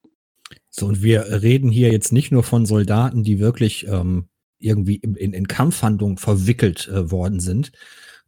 [0.69, 4.29] So, und wir reden hier jetzt nicht nur von Soldaten, die wirklich ähm,
[4.61, 7.73] irgendwie in, in, in Kampfhandlungen verwickelt äh, worden sind,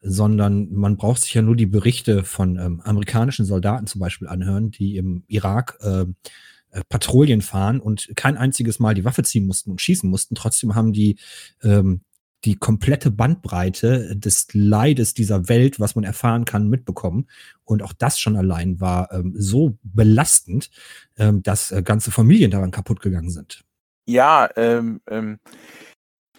[0.01, 4.71] sondern man braucht sich ja nur die Berichte von ähm, amerikanischen Soldaten zum Beispiel anhören,
[4.71, 6.07] die im Irak äh,
[6.71, 10.35] äh, Patrouillen fahren und kein einziges Mal die Waffe ziehen mussten und schießen mussten.
[10.35, 11.19] Trotzdem haben die
[11.63, 12.01] ähm,
[12.45, 17.29] die komplette Bandbreite des Leides dieser Welt, was man erfahren kann, mitbekommen.
[17.65, 20.71] Und auch das schon allein war ähm, so belastend,
[21.17, 23.63] ähm, dass äh, ganze Familien daran kaputt gegangen sind.
[24.07, 25.39] Ja, ähm, ähm,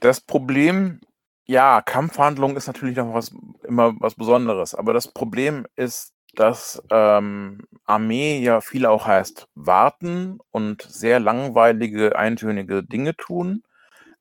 [0.04, 0.99] das Problem
[1.45, 3.32] ja, Kampfhandlung ist natürlich noch was
[3.64, 10.39] immer was Besonderes, aber das Problem ist, dass, ähm, Armee ja viel auch heißt warten
[10.51, 13.64] und sehr langweilige, eintönige Dinge tun,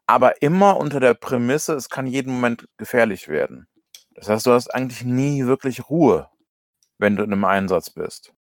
[0.06, 3.68] aber immer unter der Prämisse, es kann jeden Moment gefährlich werden.
[4.14, 6.28] Das heißt, du hast eigentlich nie wirklich Ruhe,
[6.98, 8.34] wenn du in einem Einsatz bist.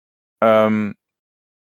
[0.43, 0.97] Ähm,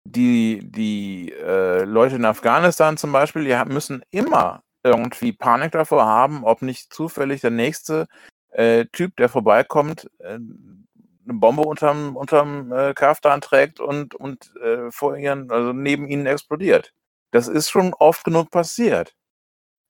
[0.05, 6.45] die die, äh, Leute in Afghanistan zum Beispiel, die müssen immer irgendwie Panik davor haben,
[6.45, 8.07] ob nicht zufällig der nächste
[8.51, 10.39] äh, Typ, der vorbeikommt, äh,
[11.28, 16.26] eine Bombe unterm, unterm äh, Kaftan trägt und, und äh, vor ihren, also neben ihnen
[16.26, 16.93] explodiert.
[17.32, 19.14] Das ist schon oft genug passiert.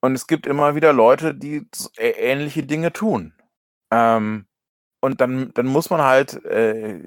[0.01, 1.67] Und es gibt immer wieder Leute, die
[1.99, 3.35] ähnliche Dinge tun.
[3.91, 4.47] Ähm,
[5.01, 7.01] und dann, dann muss man halt, äh,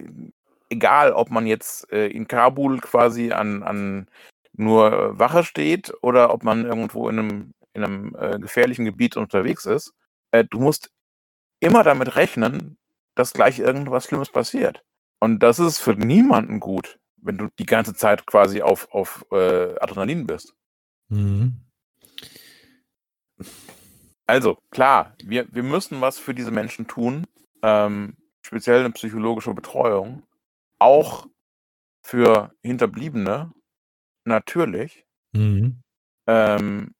[0.70, 4.08] egal ob man jetzt äh, in Kabul quasi an, an
[4.54, 9.66] nur Wache steht oder ob man irgendwo in einem in einem äh, gefährlichen Gebiet unterwegs
[9.66, 9.94] ist,
[10.32, 10.92] äh, du musst
[11.60, 12.78] immer damit rechnen,
[13.16, 14.84] dass gleich irgendwas Schlimmes passiert.
[15.20, 19.78] Und das ist für niemanden gut, wenn du die ganze Zeit quasi auf, auf äh,
[19.80, 20.54] Adrenalin bist.
[21.10, 21.66] Mhm.
[24.26, 27.26] Also, klar, wir, wir müssen was für diese Menschen tun,
[27.64, 30.24] ähm, speziell eine psychologische Betreuung,
[30.78, 31.28] auch
[32.04, 33.52] für Hinterbliebene,
[34.26, 35.06] natürlich.
[35.32, 35.82] Mhm.
[36.28, 36.94] Ähm,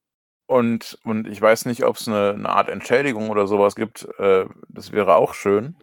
[0.50, 4.08] und, und ich weiß nicht, ob es eine, eine Art Entschädigung oder sowas gibt.
[4.18, 5.76] Äh, das wäre auch schön.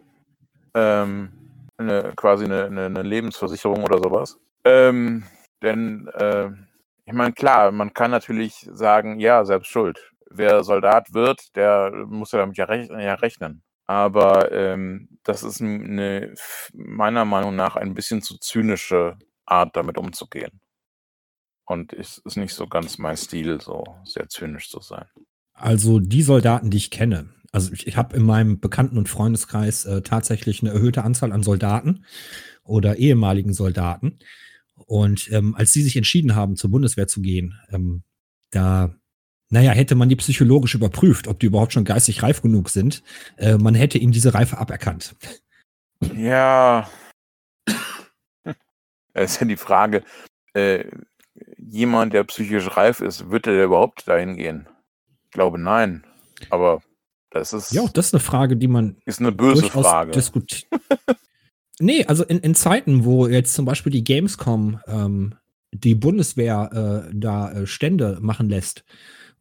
[0.73, 1.31] Ähm,
[1.77, 4.37] eine, quasi eine, eine, Lebensversicherung oder sowas.
[4.65, 5.23] Ähm,
[5.61, 6.49] denn äh,
[7.05, 10.11] ich meine, klar, man kann natürlich sagen, ja, selbst schuld.
[10.29, 13.63] Wer Soldat wird, der muss ja damit ja, rech ja rechnen.
[13.85, 16.33] Aber ähm, das ist eine,
[16.73, 20.59] meiner Meinung nach ein bisschen zu zynische Art, damit umzugehen.
[21.67, 25.05] Und es ist nicht so ganz mein Stil, so sehr zynisch zu sein.
[25.53, 29.85] Also die Soldaten, die ich kenne, also ich, ich habe in meinem Bekannten- und Freundeskreis
[29.85, 32.05] äh, tatsächlich eine erhöhte Anzahl an Soldaten
[32.63, 34.19] oder ehemaligen Soldaten.
[34.75, 38.03] Und ähm, als sie sich entschieden haben, zur Bundeswehr zu gehen, ähm,
[38.51, 38.95] da,
[39.49, 43.03] naja, hätte man die psychologisch überprüft, ob die überhaupt schon geistig reif genug sind.
[43.35, 45.15] Äh, man hätte ihnen diese Reife aberkannt.
[46.15, 46.89] Ja.
[49.13, 50.03] Das ist ja die Frage,
[50.53, 50.85] äh,
[51.57, 54.67] jemand, der psychisch reif ist, wird er überhaupt dahin gehen?
[55.25, 56.05] Ich glaube nein.
[56.49, 56.81] Aber
[57.29, 57.71] das ist.
[57.71, 58.97] Ja, auch das ist eine Frage, die man.
[59.05, 60.11] Ist eine böse Frage.
[60.11, 60.67] Diskutiert.
[61.79, 65.35] nee, also in, in Zeiten, wo jetzt zum Beispiel die Gamescom ähm,
[65.73, 68.83] die Bundeswehr äh, da äh, Stände machen lässt,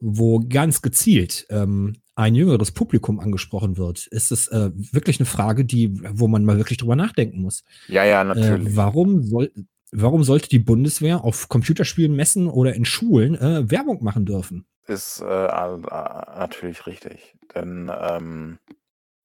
[0.01, 5.65] wo ganz gezielt ähm, ein jüngeres Publikum angesprochen wird, ist es äh, wirklich eine Frage,
[5.65, 7.63] die, wo man mal wirklich drüber nachdenken muss.
[7.89, 8.69] Ja, ja, natürlich.
[8.69, 9.53] Äh, warum soll,
[9.93, 14.67] warum sollte die Bundeswehr auf Computerspielen messen oder in Schulen äh, Werbung machen dürfen?
[14.87, 17.37] Ist äh, natürlich richtig.
[17.55, 18.59] Denn ähm,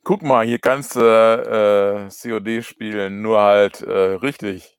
[0.03, 4.78] guck mal, hier kannst du äh, COD spielen, nur halt äh, richtig.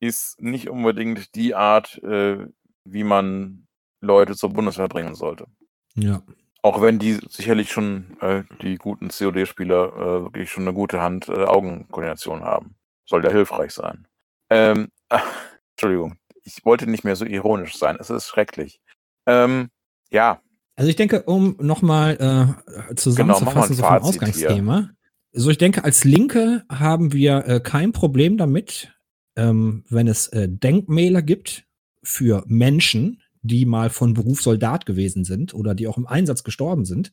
[0.00, 2.46] Ist nicht unbedingt die Art, äh,
[2.84, 3.66] wie man
[4.00, 5.46] Leute zur Bundeswehr bringen sollte.
[5.94, 6.22] Ja.
[6.62, 12.76] Auch wenn die sicherlich schon, äh, die guten COD-Spieler, wirklich schon eine gute Hand-Augen-Koordination haben.
[13.06, 14.06] Soll ja hilfreich sein.
[14.48, 14.88] Ähm,
[15.72, 17.96] Entschuldigung, ich wollte nicht mehr so ironisch sein.
[17.98, 18.80] Es ist schrecklich.
[19.26, 19.70] Ähm,
[20.10, 20.40] ja,
[20.76, 22.56] Also ich denke, um nochmal
[22.90, 24.90] äh, zusammenzufassen, ein so vom Ausgangsthema.
[25.32, 28.92] So, ich denke, als Linke haben wir äh, kein Problem damit,
[29.36, 31.66] ähm, wenn es äh, Denkmäler gibt
[32.02, 36.84] für Menschen, die mal von Beruf Soldat gewesen sind oder die auch im Einsatz gestorben
[36.84, 37.12] sind.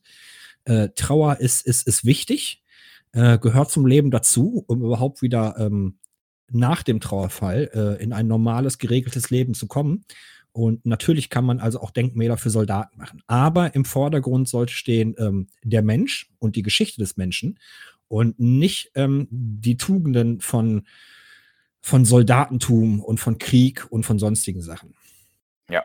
[0.64, 2.62] Äh, Trauer ist, ist, ist wichtig,
[3.12, 5.98] äh, gehört zum Leben dazu, um überhaupt wieder ähm,
[6.50, 10.04] nach dem Trauerfall äh, in ein normales, geregeltes Leben zu kommen.
[10.52, 13.22] Und natürlich kann man also auch Denkmäler für Soldaten machen.
[13.26, 17.58] Aber im Vordergrund sollte stehen ähm, der Mensch und die Geschichte des Menschen
[18.08, 20.86] und nicht ähm, die Tugenden von,
[21.80, 24.94] von Soldatentum und von Krieg und von sonstigen Sachen.
[25.70, 25.84] Ja.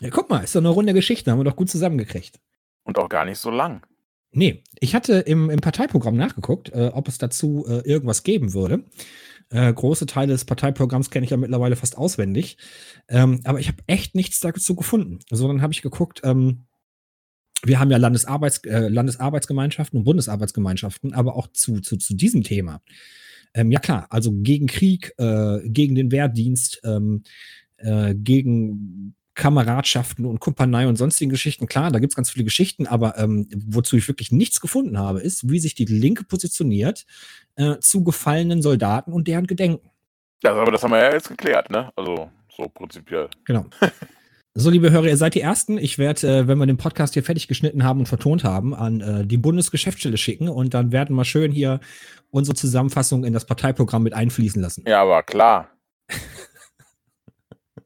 [0.00, 2.38] Ja, guck mal, ist doch eine runde Geschichte, haben wir doch gut zusammengekriegt.
[2.84, 3.86] und auch gar nicht so lang.
[4.32, 8.84] Nee, ich hatte im, im Parteiprogramm nachgeguckt, äh, ob es dazu äh, irgendwas geben würde.
[9.50, 12.56] Äh, große Teile des Parteiprogramms kenne ich ja mittlerweile fast auswendig.
[13.08, 15.20] Ähm, aber ich habe echt nichts dazu gefunden.
[15.30, 16.66] Dann habe ich geguckt, ähm,
[17.62, 22.82] wir haben ja Landesarbeits, äh, Landesarbeitsgemeinschaften und Bundesarbeitsgemeinschaften, aber auch zu, zu, zu diesem Thema.
[23.54, 27.22] Ähm, ja klar, also gegen Krieg, äh, gegen den Wehrdienst, ähm,
[27.78, 31.66] äh, gegen Kameradschaften und Kumpanei und sonstigen Geschichten.
[31.68, 35.20] Klar, da gibt es ganz viele Geschichten, aber ähm, wozu ich wirklich nichts gefunden habe,
[35.20, 37.06] ist, wie sich die Linke positioniert
[37.54, 39.90] äh, zu gefallenen Soldaten und deren Gedenken.
[40.42, 41.92] Das, aber das haben wir ja jetzt geklärt, ne?
[41.96, 43.28] Also so prinzipiell.
[43.44, 43.66] Genau.
[44.58, 45.76] So, liebe Hörer, ihr seid die Ersten.
[45.76, 49.02] Ich werde, äh, wenn wir den Podcast hier fertig geschnitten haben und vertont haben, an
[49.02, 51.78] äh, die Bundesgeschäftsstelle schicken und dann werden wir schön hier
[52.30, 54.84] unsere Zusammenfassung in das Parteiprogramm mit einfließen lassen.
[54.86, 55.68] Ja, aber klar.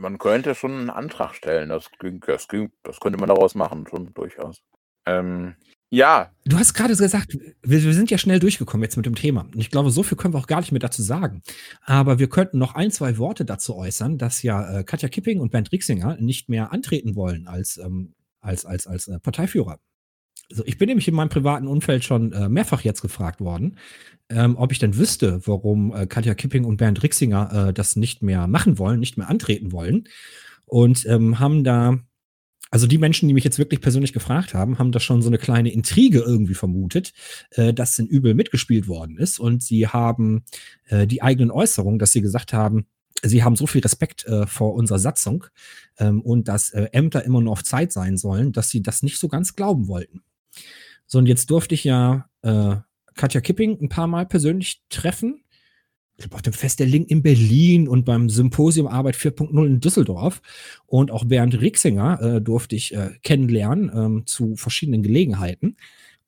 [0.01, 1.69] Man könnte schon einen Antrag stellen.
[1.69, 1.91] Das,
[2.27, 2.49] das,
[2.83, 4.63] das könnte man daraus machen, schon durchaus.
[5.07, 5.55] Ähm,
[5.91, 9.43] ja, Du hast gerade gesagt, wir, wir sind ja schnell durchgekommen jetzt mit dem Thema.
[9.43, 11.43] Und ich glaube, so viel können wir auch gar nicht mehr dazu sagen.
[11.83, 15.51] Aber wir könnten noch ein, zwei Worte dazu äußern, dass ja äh, Katja Kipping und
[15.51, 19.81] Bernd Rixinger nicht mehr antreten wollen als, ähm, als, als, als äh, Parteiführer.
[20.51, 23.77] Also ich bin nämlich in meinem privaten Umfeld schon äh, mehrfach jetzt gefragt worden,
[24.29, 28.23] ähm, ob ich denn wüsste, warum äh, Katja Kipping und Bernd Rixinger äh, das nicht
[28.23, 30.09] mehr machen wollen, nicht mehr antreten wollen.
[30.67, 31.99] Und ähm, haben da
[32.71, 35.39] also die Menschen, die mich jetzt wirklich persönlich gefragt haben, haben da schon so eine
[35.39, 37.13] kleine Intrige irgendwie vermutet,
[37.51, 39.41] äh, dass denn übel mitgespielt worden ist.
[39.41, 40.45] Und sie haben
[40.89, 42.87] äh, die eigenen Äußerungen, dass sie gesagt haben,
[43.23, 45.47] sie haben so viel Respekt äh, vor unserer Satzung
[45.99, 49.19] ähm, und dass äh, Ämter immer nur auf Zeit sein sollen, dass sie das nicht
[49.19, 50.23] so ganz glauben wollten.
[51.11, 52.77] So, und jetzt durfte ich ja äh,
[53.17, 55.43] Katja Kipping ein paar Mal persönlich treffen.
[56.15, 59.81] Ich glaube, auf dem Fest der Link in Berlin und beim Symposium Arbeit 4.0 in
[59.81, 60.41] Düsseldorf.
[60.87, 65.77] Und auch Bernd Rixinger äh, durfte ich äh, kennenlernen ähm, zu verschiedenen Gelegenheiten.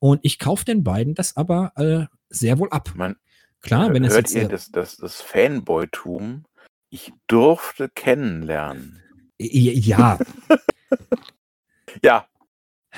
[0.00, 2.92] Und ich kaufe den beiden das aber äh, sehr wohl ab.
[2.96, 3.14] man,
[3.60, 4.34] Klar, wenn es hört jetzt.
[4.34, 6.44] ihr Äh, das, das, das Fanboy-Tum?
[6.90, 9.00] Ich durfte kennenlernen.
[9.38, 10.18] ja,
[12.02, 12.26] Ja,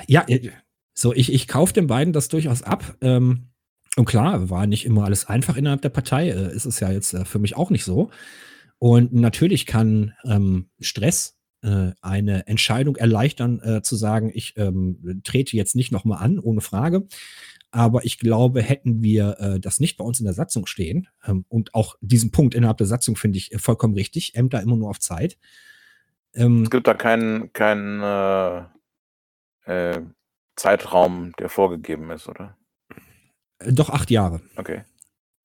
[0.07, 0.51] ja, äh,
[0.95, 2.97] so, ich, ich kaufe den beiden das durchaus ab.
[3.01, 3.49] Ähm,
[3.97, 6.31] und klar, war nicht immer alles einfach innerhalb der Partei.
[6.31, 8.11] Äh, ist es ja jetzt äh, für mich auch nicht so.
[8.79, 15.57] Und natürlich kann ähm, Stress äh, eine Entscheidung erleichtern, äh, zu sagen, ich ähm, trete
[15.57, 17.07] jetzt nicht nochmal an, ohne Frage.
[17.71, 21.45] Aber ich glaube, hätten wir äh, das nicht bei uns in der Satzung stehen, ähm,
[21.49, 24.91] und auch diesen Punkt innerhalb der Satzung finde ich äh, vollkommen richtig, Ämter immer nur
[24.91, 25.39] auf Zeit.
[26.35, 28.69] Ähm, es gibt da keinen keinen
[30.57, 32.57] Zeitraum, der vorgegeben ist, oder?
[33.67, 34.41] doch acht Jahre.
[34.57, 34.83] Okay.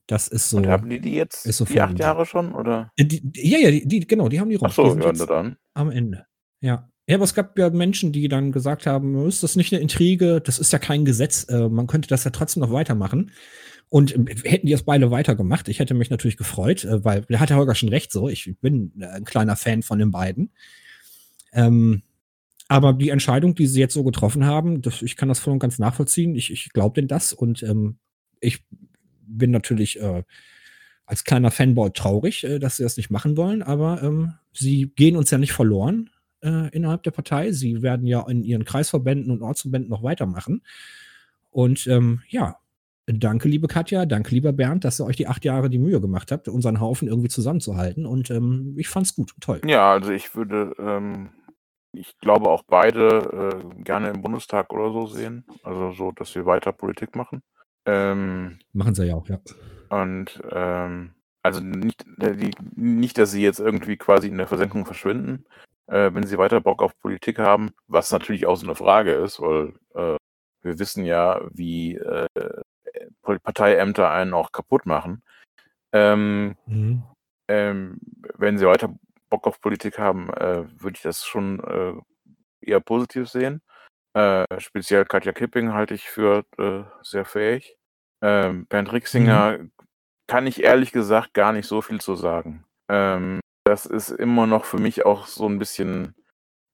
[0.08, 0.58] Das ist so.
[0.58, 1.98] Und haben die die jetzt ist so die acht.
[2.00, 2.92] Jahre schon, oder?
[2.98, 4.68] Äh, Die, die, ja, ja, die, die, genau, die haben die rum.
[4.70, 5.56] Ach so, die sind dann.
[5.76, 6.26] am Ende.
[6.62, 6.90] Ja.
[7.08, 10.42] Ja, aber es gab ja Menschen, die dann gesagt haben, ist das nicht eine Intrige?
[10.42, 11.44] Das ist ja kein Gesetz.
[11.50, 13.32] Äh, man könnte das ja trotzdem noch weitermachen.
[13.90, 17.40] Und äh, hätten die es beide weitergemacht, ich hätte mich natürlich gefreut, äh, weil da
[17.40, 18.30] hat der Holger schon recht so.
[18.30, 20.52] Ich bin äh, ein kleiner Fan von den beiden.
[21.52, 22.04] Ähm,
[22.70, 25.60] aber die Entscheidung, die sie jetzt so getroffen haben, das, ich kann das voll und
[25.60, 26.36] ganz nachvollziehen.
[26.36, 27.98] Ich, ich glaube denn das und ähm,
[28.40, 28.64] ich
[29.28, 30.24] bin natürlich äh,
[31.06, 35.18] als kleiner Fanboy traurig, äh, dass sie das nicht machen wollen, aber ähm, sie gehen
[35.18, 36.12] uns ja nicht verloren
[36.44, 37.52] äh, innerhalb der Partei.
[37.52, 40.62] Sie werden ja in ihren Kreisverbänden und Ortsverbänden noch weitermachen.
[41.50, 42.58] Und ähm, ja,
[43.08, 46.32] danke, liebe Katja, danke, lieber Bernd, dass ihr euch die acht Jahre die Mühe gemacht
[46.32, 48.06] habt, unseren Haufen irgendwie zusammenzuhalten.
[48.06, 49.60] Und ähm, ich fand's gut, toll.
[49.66, 51.30] Ja, also ich würde, ähm,
[51.92, 55.46] ich glaube auch beide äh, gerne im Bundestag oder so sehen.
[55.64, 57.42] Also so, dass wir weiter Politik machen.
[57.86, 59.40] Ähm, Machen sie ja auch, ja.
[59.90, 64.86] und ähm, also nicht, äh, die, nicht, dass sie jetzt irgendwie quasi in der Versenkung
[64.86, 65.46] verschwinden,
[65.88, 69.40] äh, wenn sie weiter Bock auf Politik haben, was natürlich auch so eine Frage ist,
[69.42, 70.18] weil äh,
[70.62, 72.28] wir wissen ja, wie äh,
[73.22, 75.24] Parteiämter einen auch kaputt machen.
[75.94, 77.04] Ähm, Mhm.
[77.48, 77.98] ähm,
[78.38, 78.94] wenn sie weiter
[79.30, 81.94] Bock auf Politik haben, äh, würde ich das schon äh,
[82.62, 83.62] eher positiv sehen.
[84.14, 87.78] Äh, speziell Katja Kipping halte ich für äh, sehr fähig.
[88.22, 89.60] Ähm, Bernd Rixinger
[90.28, 92.66] kann ich ehrlich gesagt gar nicht so viel zu sagen.
[92.90, 96.16] Ähm, das ist immer noch für mich auch so ein bisschen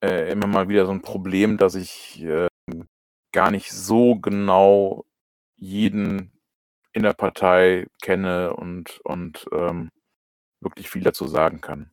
[0.04, 2.48] äh, immer mal wieder so ein Problem, dass ich äh,
[3.32, 5.06] gar nicht so genau
[5.58, 6.32] jeden
[6.94, 9.90] in der Partei kenne und, und ähm,
[10.62, 11.92] wirklich viel dazu sagen kann.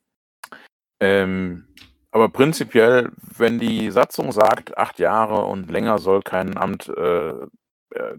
[1.02, 1.66] Ähm,
[2.12, 8.18] aber prinzipiell, wenn die Satzung sagt, acht Jahre und länger soll kein Amt äh, äh,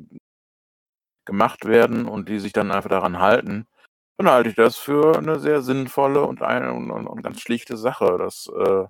[1.24, 3.68] gemacht werden und die sich dann einfach daran halten,
[4.18, 8.18] dann halte ich das für eine sehr sinnvolle und eine und, und, ganz schlichte Sache.
[8.18, 8.84] Das, äh,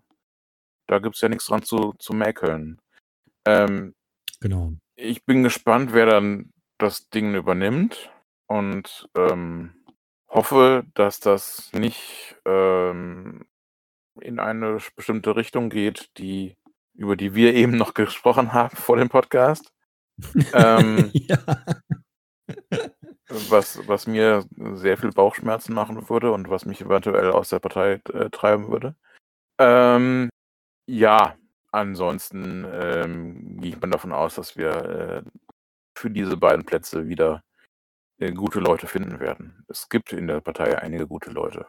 [0.88, 2.82] da gibt es ja nichts dran zu, zu mäkeln.
[3.46, 3.94] Ähm,
[4.39, 4.74] Genau.
[4.96, 8.12] ich bin gespannt, wer dann das Ding übernimmt
[8.48, 9.86] und ähm,
[10.28, 13.46] hoffe, dass das nicht ähm,
[14.22, 16.55] in eine bestimmte Richtung geht, die
[16.95, 19.74] über die wir eben noch gesprochen haben vor dem Podcast.
[20.53, 21.38] ähm, ja.
[23.49, 28.01] was, was mir sehr viel Bauchschmerzen machen würde und was mich eventuell aus der Partei
[28.14, 28.95] äh, treiben würde.
[29.57, 30.30] Ähm,
[30.88, 31.36] ja,
[31.72, 35.24] ansonsten ähm, gehe ich mal davon aus, dass wir äh,
[35.97, 37.43] für diese beiden Plätze wieder
[38.20, 39.66] äh, gute Leute finden werden.
[39.68, 41.66] Es gibt in der Partei einige gute Leute.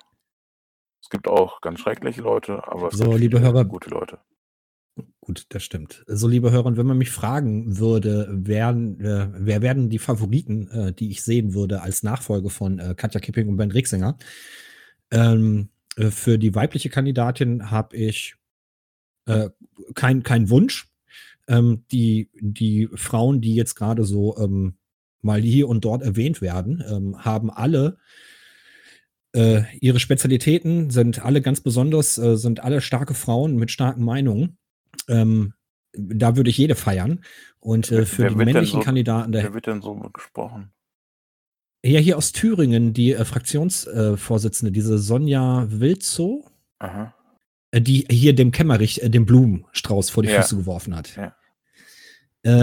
[1.05, 3.67] Es gibt auch ganz schreckliche Leute, aber es So, gibt liebe Hörer.
[3.67, 4.21] gute Leute.
[5.21, 6.03] Gut, das stimmt.
[6.07, 10.93] So, liebe Hörer, wenn man mich fragen würde, wer, äh, wer werden die Favoriten, äh,
[10.95, 14.17] die ich sehen würde als Nachfolge von äh, Katja Kipping und Bernd Rixinger?
[15.11, 18.37] Ähm, äh, für die weibliche Kandidatin habe ich
[19.27, 19.51] äh,
[19.95, 20.89] kein, kein Wunsch.
[21.49, 24.79] Ähm, die, die Frauen, die jetzt gerade so ähm,
[25.21, 27.99] mal hier und dort erwähnt werden, ähm, haben alle
[29.35, 34.57] äh, ihre Spezialitäten, sind alle ganz besonders, äh, sind alle starke Frauen mit starken Meinungen.
[35.09, 35.53] Ähm,
[35.93, 37.25] da würde ich jede feiern.
[37.61, 40.71] Und äh, für wer die männlichen so- Kandidaten, der, Wer wird denn so gesprochen?
[41.85, 47.15] ja, hier aus Thüringen, die äh, Fraktionsvorsitzende, diese Sonja Wilzow, Aha.
[47.73, 50.41] äh, die hier dem Kämmerich äh, den Blumenstrauß vor die Ja.
[50.43, 51.15] Füße geworfen hat.
[51.17, 51.35] Ja.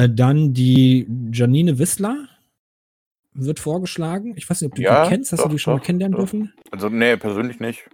[0.08, 2.28] Dann die Janine Wissler
[3.34, 4.34] wird vorgeschlagen.
[4.38, 5.32] Ich weiß nicht, ob du Ja, die kennst.
[5.32, 6.30] Hast doch, du die schon mal doch, kennenlernen doch.
[6.30, 6.54] dürfen?
[6.72, 7.90] Also, nee, persönlich nicht.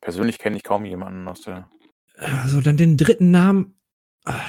[0.00, 1.68] Persönlich kenne ich kaum jemanden aus der.
[2.16, 3.74] Also dann den dritten Namen.
[4.24, 4.40] Ah,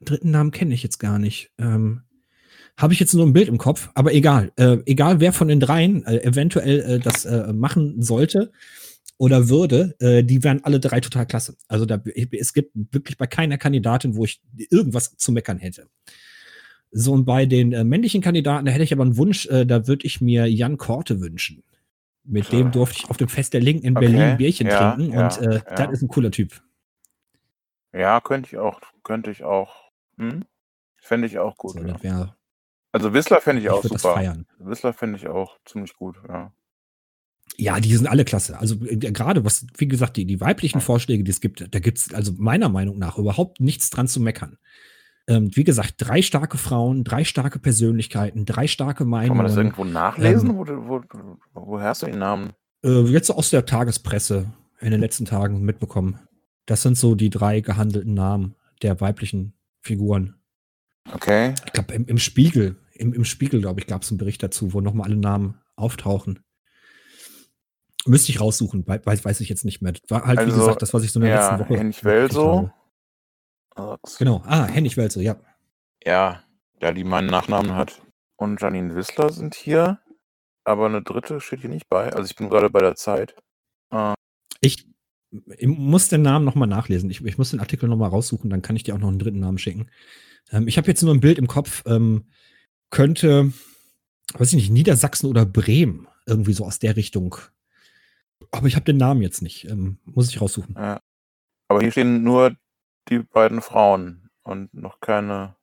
[0.00, 1.50] dritten Namen kenne ich jetzt gar nicht.
[1.58, 2.02] Ähm,
[2.76, 4.52] Habe ich jetzt nur ein Bild im Kopf, aber egal.
[4.56, 8.52] Äh, egal, wer von den dreien äh, eventuell äh, das äh, machen sollte
[9.16, 11.56] oder würde, äh, die wären alle drei total klasse.
[11.66, 12.00] Also da,
[12.32, 14.40] es gibt wirklich bei keiner Kandidatin, wo ich
[14.70, 15.88] irgendwas zu meckern hätte.
[16.90, 19.86] So, und bei den äh, männlichen Kandidaten, da hätte ich aber einen Wunsch, äh, da
[19.86, 21.62] würde ich mir Jan Korte wünschen.
[22.24, 22.70] Mit dem Ja.
[22.72, 25.38] durfte ich auf dem Fest der Linken in Okay, Berlin Bierchen ja, trinken ja, und
[25.40, 25.60] äh, ja.
[25.76, 26.62] das ist ein cooler Typ.
[27.92, 28.80] Ja, könnte ich auch.
[29.02, 29.90] Könnte ich auch.
[30.18, 30.44] Hm?
[30.96, 31.72] Fände ich auch gut.
[31.72, 32.02] So, ja.
[32.02, 32.36] wär,
[32.92, 34.14] Also Whistler fände ich ich auch super.
[34.14, 34.46] feiern.
[34.58, 36.52] Whistler fände ich auch ziemlich gut, ja.
[37.56, 38.58] Ja, die sind alle klasse.
[38.58, 41.98] Also äh, gerade was, wie gesagt, die, die weiblichen Vorschläge, die es gibt, da gibt
[41.98, 44.58] es also meiner Meinung nach überhaupt nichts dran zu meckern.
[45.28, 49.58] Ähm, wie gesagt, drei starke Frauen, drei starke Persönlichkeiten, drei starke Kann man das Meinungen.
[49.58, 50.50] irgendwo nachlesen?
[50.50, 51.02] ähm, wo, wo,
[51.52, 52.52] wo, woher hast du den Namen?
[52.82, 54.50] Äh, jetzt so aus der Tagespresse
[54.80, 56.18] in den letzten Tagen mitbekommen.
[56.64, 59.52] Das sind so die drei gehandelten Namen der weiblichen
[59.82, 60.34] Figuren.
[61.12, 61.54] Okay.
[61.66, 64.72] Ich glaube, im, im Spiegel, im, im Spiegel, glaube ich, gab es einen Bericht dazu,
[64.72, 66.40] wo nochmal alle Namen auftauchen.
[68.06, 69.92] Müsste ich raussuchen, wei- weiß, weiß ich jetzt nicht mehr.
[69.92, 71.78] Das war halt, wie Also, gesagt, das, was ich so in der Ja, letzten Woche.
[71.78, 72.70] Hennig Welso.
[73.78, 74.00] Habe.
[74.18, 74.42] Genau.
[74.44, 75.36] Ah, Hennig Welso, ja.
[76.04, 76.42] Ja,
[76.80, 78.02] ja, die meinen Nachnamen hat.
[78.36, 79.98] Und Janine Wissler sind hier.
[80.64, 82.12] Aber eine dritte steht hier nicht bei.
[82.12, 83.34] Also ich bin gerade bei der Zeit.
[84.60, 84.86] Ich,
[85.56, 87.10] ich muss den Namen nochmal nachlesen.
[87.10, 89.40] Ich, ich muss den Artikel nochmal raussuchen, dann kann ich dir auch noch einen dritten
[89.40, 89.90] Namen schicken.
[90.50, 91.82] Ähm, ich habe jetzt nur ein Bild im Kopf.
[91.86, 92.26] Ähm,
[92.90, 93.52] könnte,
[94.34, 97.36] weiß ich nicht, Niedersachsen oder Bremen, irgendwie so aus der Richtung.
[98.50, 99.64] Aber ich habe den Namen jetzt nicht.
[99.68, 100.74] Ähm, muss ich raussuchen.
[100.76, 101.00] Ja.
[101.68, 102.56] Aber hier stehen nur
[103.08, 105.56] die beiden Frauen und noch keine.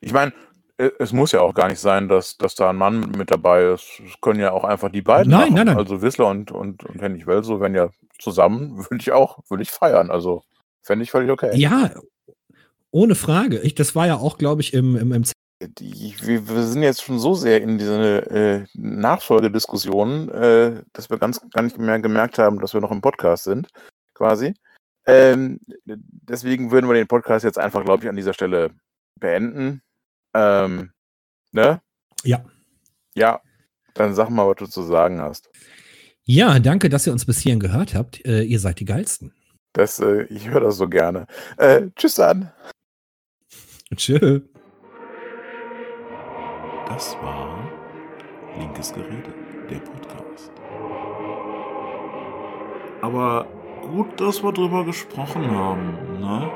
[0.00, 0.32] Ich meine,
[0.76, 3.64] äh, es muss ja auch gar nicht sein, dass, dass da ein Mann mit dabei
[3.64, 4.00] ist.
[4.06, 5.54] Es können ja auch einfach die beiden Nein, machen.
[5.54, 5.76] nein, nein.
[5.76, 9.70] Also Wissler und, und, und Hennig Welso werden ja zusammen, würde ich auch, würde ich
[9.70, 10.10] feiern.
[10.10, 10.42] Also
[10.82, 11.50] fände ich völlig okay.
[11.54, 11.90] Ja,
[12.90, 13.58] ohne Frage.
[13.60, 15.24] Ich, das war ja auch, glaube ich, im, im, im
[15.62, 21.18] die, wir, wir sind jetzt schon so sehr in diese äh, Nachfolgediskussion, äh, dass wir
[21.18, 23.68] ganz gar nicht mehr gemerkt haben, dass wir noch im Podcast sind,
[24.14, 24.54] quasi.
[25.06, 28.70] Ähm, deswegen würden wir den Podcast jetzt einfach, glaube ich, an dieser Stelle
[29.20, 29.82] beenden.
[30.34, 30.92] Ähm,
[31.52, 31.80] ne?
[32.22, 32.44] Ja.
[33.14, 33.40] Ja,
[33.94, 35.50] dann sag mal, was du zu sagen hast.
[36.24, 38.24] Ja, danke, dass ihr uns bis hierhin gehört habt.
[38.24, 39.32] Äh, ihr seid die Geilsten.
[39.74, 41.26] Das, äh, ich höre das so gerne.
[41.58, 42.50] Äh, tschüss an.
[43.94, 44.40] Tschö.
[46.88, 47.70] Das war
[48.58, 49.34] Linkes Gerede,
[49.70, 50.50] der Podcast.
[53.02, 53.46] Aber
[53.84, 56.50] gut, dass wir drüber gesprochen haben, ne?